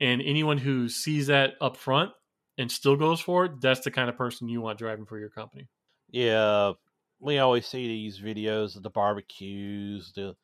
[0.00, 2.12] And anyone who sees that up front
[2.56, 5.28] and still goes for it, that's the kind of person you want driving for your
[5.28, 5.68] company.
[6.10, 6.72] Yeah,
[7.20, 10.34] we always see these videos of the barbecues, the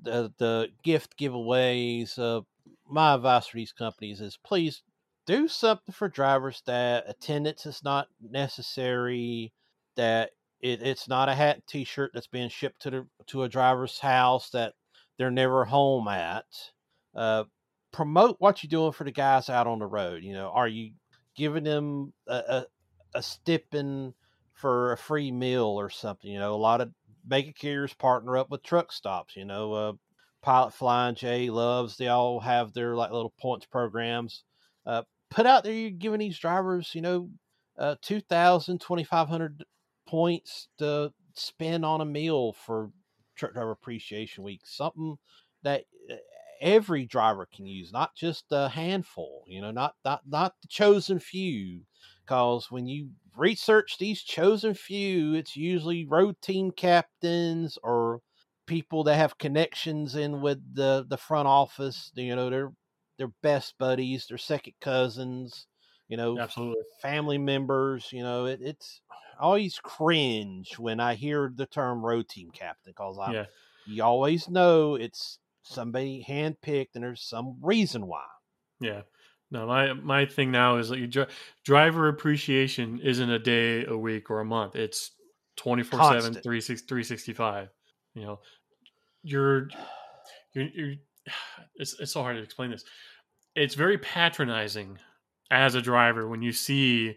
[0.00, 2.18] the the gift giveaways.
[2.18, 2.42] Uh,
[2.88, 4.82] my advice for these companies is please
[5.26, 9.52] do something for drivers that attendance is not necessary,
[9.96, 10.30] that
[10.60, 14.50] it, it's not a hat t-shirt that's being shipped to the to a driver's house
[14.50, 14.74] that
[15.18, 16.46] they're never home at.
[17.14, 17.44] Uh,
[17.92, 20.22] promote what you're doing for the guys out on the road.
[20.22, 20.92] You know, are you
[21.36, 22.66] giving them a, a,
[23.14, 24.14] a stipend
[24.54, 26.30] for a free meal or something.
[26.30, 26.92] You know, a lot of
[27.26, 29.36] mega carriers partner up with truck stops.
[29.36, 29.92] You know, uh,
[30.42, 31.96] Pilot Flying J Love's.
[31.96, 34.44] They all have their like little points programs.
[34.86, 37.30] Uh, put out there, you're giving these drivers, you know,
[37.78, 39.64] uh, 2,000, 2,500
[40.06, 42.90] points to spend on a meal for
[43.36, 44.60] Truck Driver Appreciation Week.
[44.64, 45.16] Something
[45.62, 46.16] that uh,
[46.62, 51.18] every driver can use, not just a handful, you know, not not not the chosen
[51.18, 51.82] few.
[52.24, 58.20] Because when you research these chosen few, it's usually road team captains or
[58.66, 62.12] people that have connections in with the the front office.
[62.14, 62.72] You know, they're
[63.18, 65.66] they're best buddies, they're second cousins.
[66.08, 68.10] You know, absolutely family members.
[68.12, 72.92] You know, it, it's I always cringe when I hear the term road team captain
[72.92, 73.46] because I, yeah.
[73.86, 78.24] you always know it's somebody handpicked, and there's some reason why.
[78.80, 79.02] Yeah.
[79.50, 81.26] No, my my thing now is like dri-
[81.64, 84.76] driver appreciation isn't a day, a week, or a month.
[84.76, 85.12] It's
[85.56, 87.68] 24 7, 365.
[88.14, 88.40] You know,
[89.22, 89.68] you're,
[90.54, 90.94] you're, you're,
[91.76, 92.84] it's, it's so hard to explain this.
[93.54, 94.98] It's very patronizing
[95.50, 97.14] as a driver when you see,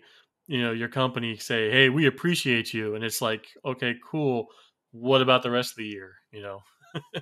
[0.48, 2.96] you know, your company say, Hey, we appreciate you.
[2.96, 4.48] And it's like, okay, cool.
[4.92, 6.16] What about the rest of the year?
[6.32, 6.60] You know?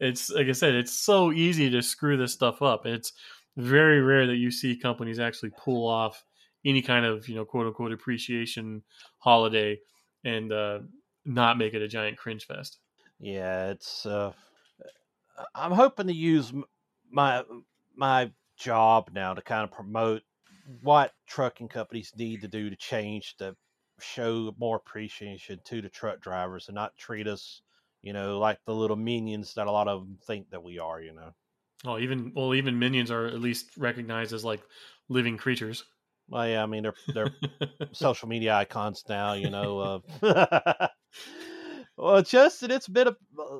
[0.00, 2.86] it's like I said, it's so easy to screw this stuff up.
[2.86, 3.12] It's
[3.56, 6.24] very rare that you see companies actually pull off
[6.64, 8.82] any kind of you know quote unquote appreciation
[9.18, 9.78] holiday
[10.24, 10.80] and uh,
[11.24, 12.78] not make it a giant cringe fest.
[13.18, 14.06] Yeah, it's.
[14.06, 14.32] Uh,
[15.54, 16.52] I'm hoping to use
[17.10, 17.44] my
[17.96, 20.22] my job now to kind of promote
[20.82, 23.54] what trucking companies need to do to change to
[24.00, 27.62] show more appreciation to the truck drivers and not treat us
[28.04, 31.00] you know, like the little minions that a lot of them think that we are,
[31.00, 31.30] you know.
[31.86, 34.62] Oh, even well, even minions are at least recognized as like
[35.08, 35.84] living creatures.
[36.28, 37.34] Well, yeah, I mean they're they're
[37.92, 40.02] social media icons now, you know.
[40.22, 40.88] Uh...
[41.96, 43.58] well, Justin, it's been a, uh,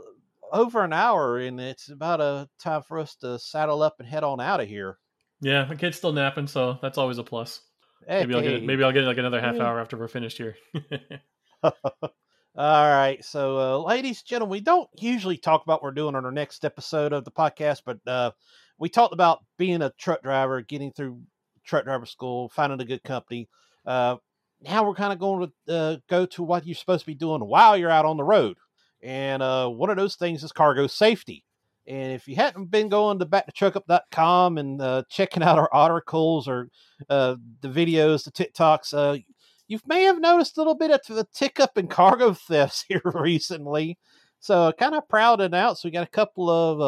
[0.53, 4.25] over an hour, and it's about a time for us to saddle up and head
[4.25, 4.99] on out of here.
[5.41, 7.61] Yeah, the kid's still napping, so that's always a plus.
[8.07, 10.57] Hey, maybe I'll get maybe I'll get like another half hour after we're finished here.
[12.57, 13.25] All right.
[13.25, 16.31] So, uh, ladies and gentlemen, we don't usually talk about what we're doing on our
[16.31, 18.31] next episode of the podcast, but uh,
[18.79, 21.21] we talked about being a truck driver, getting through
[21.65, 23.49] truck driver school, finding a good company.
[23.85, 24.17] Uh,
[24.61, 27.41] now we're kind of going to uh, go to what you're supposed to be doing
[27.41, 28.57] while you're out on the road.
[29.03, 31.45] And uh, one of those things is cargo safety.
[31.89, 36.71] And if you hadn't been going to backthetruckup.com and uh, checking out our articles or
[37.11, 39.19] uh, the videos, the TikToks, uh,
[39.69, 43.03] you may have noticed a little bit of the tick up in cargo thefts here
[43.05, 43.99] recently.
[44.41, 46.81] So kind of proud to announce we got a couple of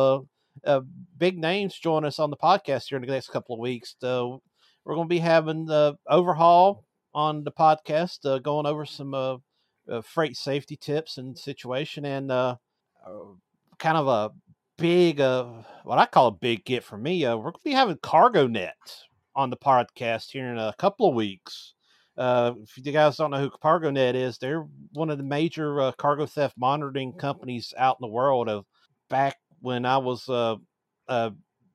[0.65, 0.81] uh, uh,
[1.17, 3.97] big names join us on the podcast here in the next couple of weeks.
[3.99, 4.43] So
[4.85, 9.37] we're going to be having the overhaul on the podcast, uh, going over some uh,
[9.91, 12.57] uh, freight safety tips and situation, and uh,
[13.79, 14.31] kind of a
[14.77, 17.25] big, what I call a big get for me.
[17.25, 18.71] We're gonna be having CargoNet
[19.35, 21.75] on the podcast here in a couple of weeks.
[22.17, 25.93] Uh, if you guys don't know who CargoNet is, they're one of the major uh,
[25.93, 28.49] cargo theft monitoring companies out in the world.
[28.49, 28.65] Of
[29.11, 30.57] back when I was uh,
[31.09, 31.31] uh,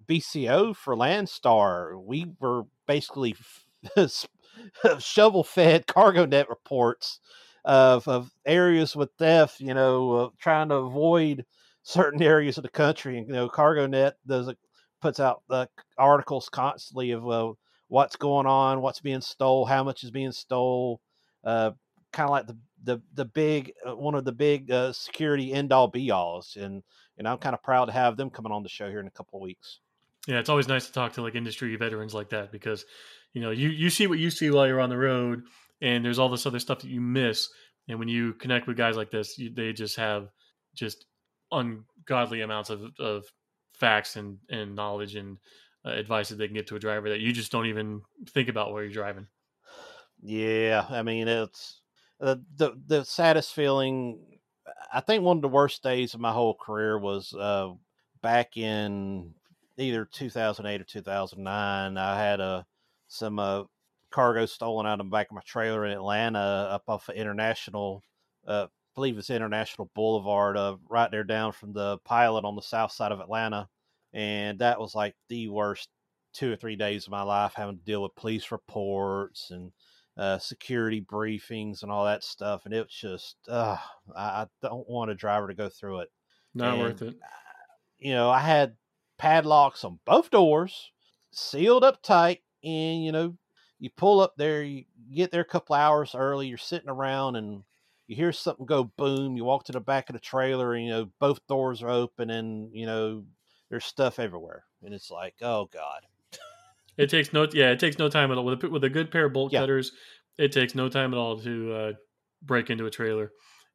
[0.07, 3.35] BCO for Landstar, we were basically
[4.99, 7.19] shovel fed CargoNet reports
[7.65, 9.59] of, of areas with theft.
[9.59, 11.45] You know, uh, trying to avoid
[11.83, 13.17] certain areas of the country.
[13.17, 14.51] And you know, CargoNet does
[15.01, 15.41] puts out
[15.97, 17.53] articles constantly of uh,
[17.91, 21.01] what's going on, what's being stole, how much is being stole.
[21.43, 21.71] Uh,
[22.13, 25.73] kind of like the the the big uh, one of the big uh, security end
[25.73, 26.83] all be alls, and
[27.17, 29.11] and I'm kind of proud to have them coming on the show here in a
[29.11, 29.79] couple of weeks.
[30.25, 32.85] Yeah, it's always nice to talk to like industry veterans like that because
[33.33, 35.43] you know you you see what you see while you're on the road,
[35.81, 37.49] and there's all this other stuff that you miss.
[37.89, 40.29] And when you connect with guys like this, you, they just have
[40.75, 41.05] just
[41.51, 43.25] ungodly amounts of, of
[43.73, 45.39] facts and, and knowledge and
[45.85, 48.49] uh, advice that they can give to a driver that you just don't even think
[48.49, 49.27] about while you're driving.
[50.21, 51.81] Yeah, I mean it's
[52.19, 54.19] uh, the the saddest feeling.
[54.93, 57.71] I think one of the worst days of my whole career was uh,
[58.21, 59.33] back in
[59.77, 61.97] either 2008 or 2009.
[61.97, 62.63] I had a uh,
[63.07, 63.63] some uh,
[64.11, 68.03] cargo stolen out of the back of my trailer in Atlanta up off of International.
[68.47, 72.61] Uh, I believe it's International Boulevard, uh, right there down from the pilot on the
[72.61, 73.69] south side of Atlanta.
[74.13, 75.89] And that was like the worst
[76.33, 79.71] two or three days of my life having to deal with police reports and
[80.17, 82.65] uh, security briefings and all that stuff.
[82.65, 83.77] And it was just, uh,
[84.15, 86.09] I, I don't want a driver to go through it.
[86.53, 87.15] Not and, worth it.
[87.99, 88.75] You know, I had
[89.17, 90.91] padlocks on both doors,
[91.31, 93.37] sealed up tight, and you know,
[93.79, 94.83] you pull up there, you
[95.13, 97.63] get there a couple hours early, you're sitting around and
[98.07, 100.91] you hear something go boom, you walk to the back of the trailer and you
[100.91, 103.23] know both doors are open and you know
[103.71, 104.65] there's stuff everywhere.
[104.83, 106.01] And it's like, oh God.
[106.97, 108.45] it takes no yeah, it takes no time at all.
[108.45, 109.61] With a, with a good pair of bolt yeah.
[109.61, 109.93] cutters,
[110.37, 111.91] it takes no time at all to uh,
[112.43, 113.31] break into a trailer.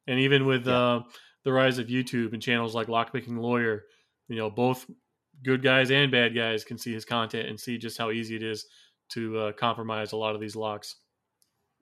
[0.07, 0.77] And even with yeah.
[0.77, 0.99] uh,
[1.43, 3.83] the rise of YouTube and channels like Lockpicking Lawyer,
[4.29, 4.85] you know, both
[5.43, 8.43] good guys and bad guys can see his content and see just how easy it
[8.43, 8.65] is
[9.09, 10.95] to uh, compromise a lot of these locks.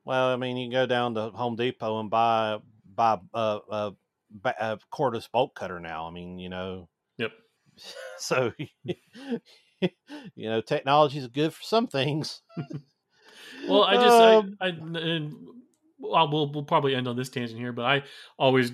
[0.06, 2.60] Well, I mean, you can go down to Home Depot and buy
[2.96, 3.94] buy a, a,
[4.46, 6.08] a cordless bolt cutter now.
[6.08, 6.88] I mean, you know.
[8.18, 8.54] So,
[8.86, 9.90] you
[10.50, 12.42] know, technology is good for some things.
[13.68, 15.36] well, I just um, I, I and
[16.00, 18.04] well, we'll we'll probably end on this tangent here, but I
[18.38, 18.72] always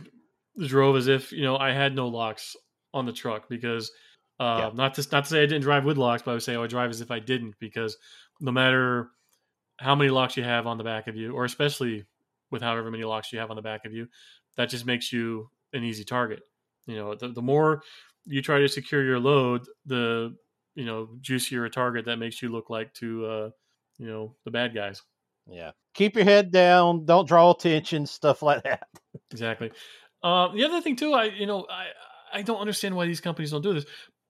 [0.67, 2.55] drove as if you know I had no locks
[2.93, 3.91] on the truck because
[4.39, 4.71] uh, yeah.
[4.73, 6.57] not to not to say I didn't drive with locks, but I would say I
[6.59, 7.97] would drive as if I didn't because
[8.39, 9.09] no matter
[9.79, 12.05] how many locks you have on the back of you, or especially
[12.51, 14.07] with however many locks you have on the back of you,
[14.57, 16.41] that just makes you an easy target.
[16.85, 17.81] You know, the, the more
[18.25, 20.35] you try to secure your load, the
[20.75, 23.49] you know juicier a target that makes you look like to uh,
[23.97, 25.01] you know the bad guys.
[25.47, 27.05] Yeah, keep your head down.
[27.05, 28.05] Don't draw attention.
[28.05, 28.87] Stuff like that.
[29.31, 29.71] exactly.
[30.23, 31.87] Uh, the other thing too, I you know I
[32.33, 33.85] I don't understand why these companies don't do this.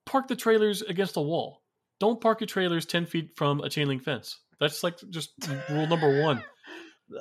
[0.05, 1.61] Park the trailers against a wall.
[1.99, 4.39] Don't park your trailers ten feet from a chain link fence.
[4.59, 5.31] That's like just
[5.69, 6.43] rule number one.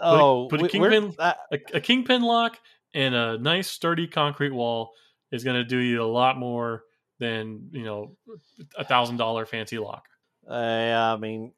[0.00, 1.34] Oh, put, a, put a kingpin, a,
[1.74, 2.58] a kingpin lock
[2.94, 4.92] and a nice sturdy concrete wall
[5.32, 6.82] is going to do you a lot more
[7.18, 8.16] than you know
[8.76, 10.04] a thousand dollar fancy lock.
[10.48, 11.52] Uh, I mean,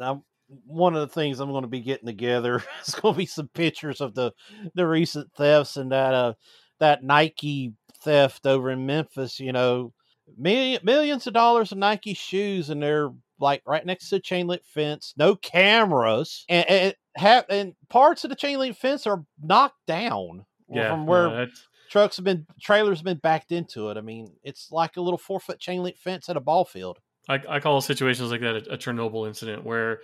[0.00, 0.22] I'm,
[0.66, 3.48] one of the things I'm going to be getting together is going to be some
[3.48, 4.32] pictures of the
[4.74, 6.34] the recent thefts and that uh
[6.80, 7.72] that Nike
[8.02, 9.40] theft over in Memphis.
[9.40, 9.92] You know,
[10.36, 13.10] million, millions of dollars of Nike shoes, and they're
[13.40, 18.24] like right next to the chain link fence, no cameras, and, and have and parts
[18.24, 21.46] of the chain link fence are knocked down yeah, from where no,
[21.88, 23.96] trucks have been trailers have been backed into it.
[23.96, 26.98] I mean, it's like a little four foot chain link fence at a ball field.
[27.28, 30.00] I, I call situations like that a, a Chernobyl incident where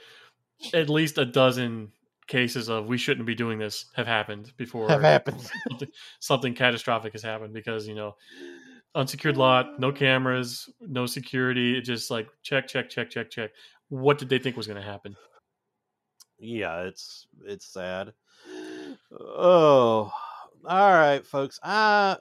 [0.73, 1.93] at least a dozen
[2.27, 5.89] cases of we shouldn't be doing this have happened before have happened something,
[6.21, 8.15] something catastrophic has happened because you know
[8.95, 11.77] unsecured lot, no cameras, no security.
[11.77, 13.51] It just like check, check, check, check, check.
[13.89, 15.17] What did they think was going to happen?
[16.39, 18.13] Yeah, it's it's sad.
[19.13, 20.13] Oh,
[20.67, 21.59] all right, folks.
[21.63, 22.17] I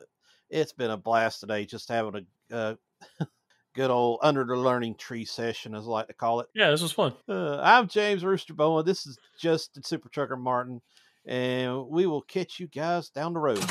[0.50, 2.76] it's been a blast today, Justin having a uh,
[3.74, 6.48] good old under the learning tree session, as I like to call it.
[6.54, 7.14] Yeah, this was fun.
[7.28, 8.86] Uh, I'm James Rooster Bowen.
[8.86, 10.82] This is just Super Trucker Martin,
[11.26, 13.64] and we will catch you guys down the road.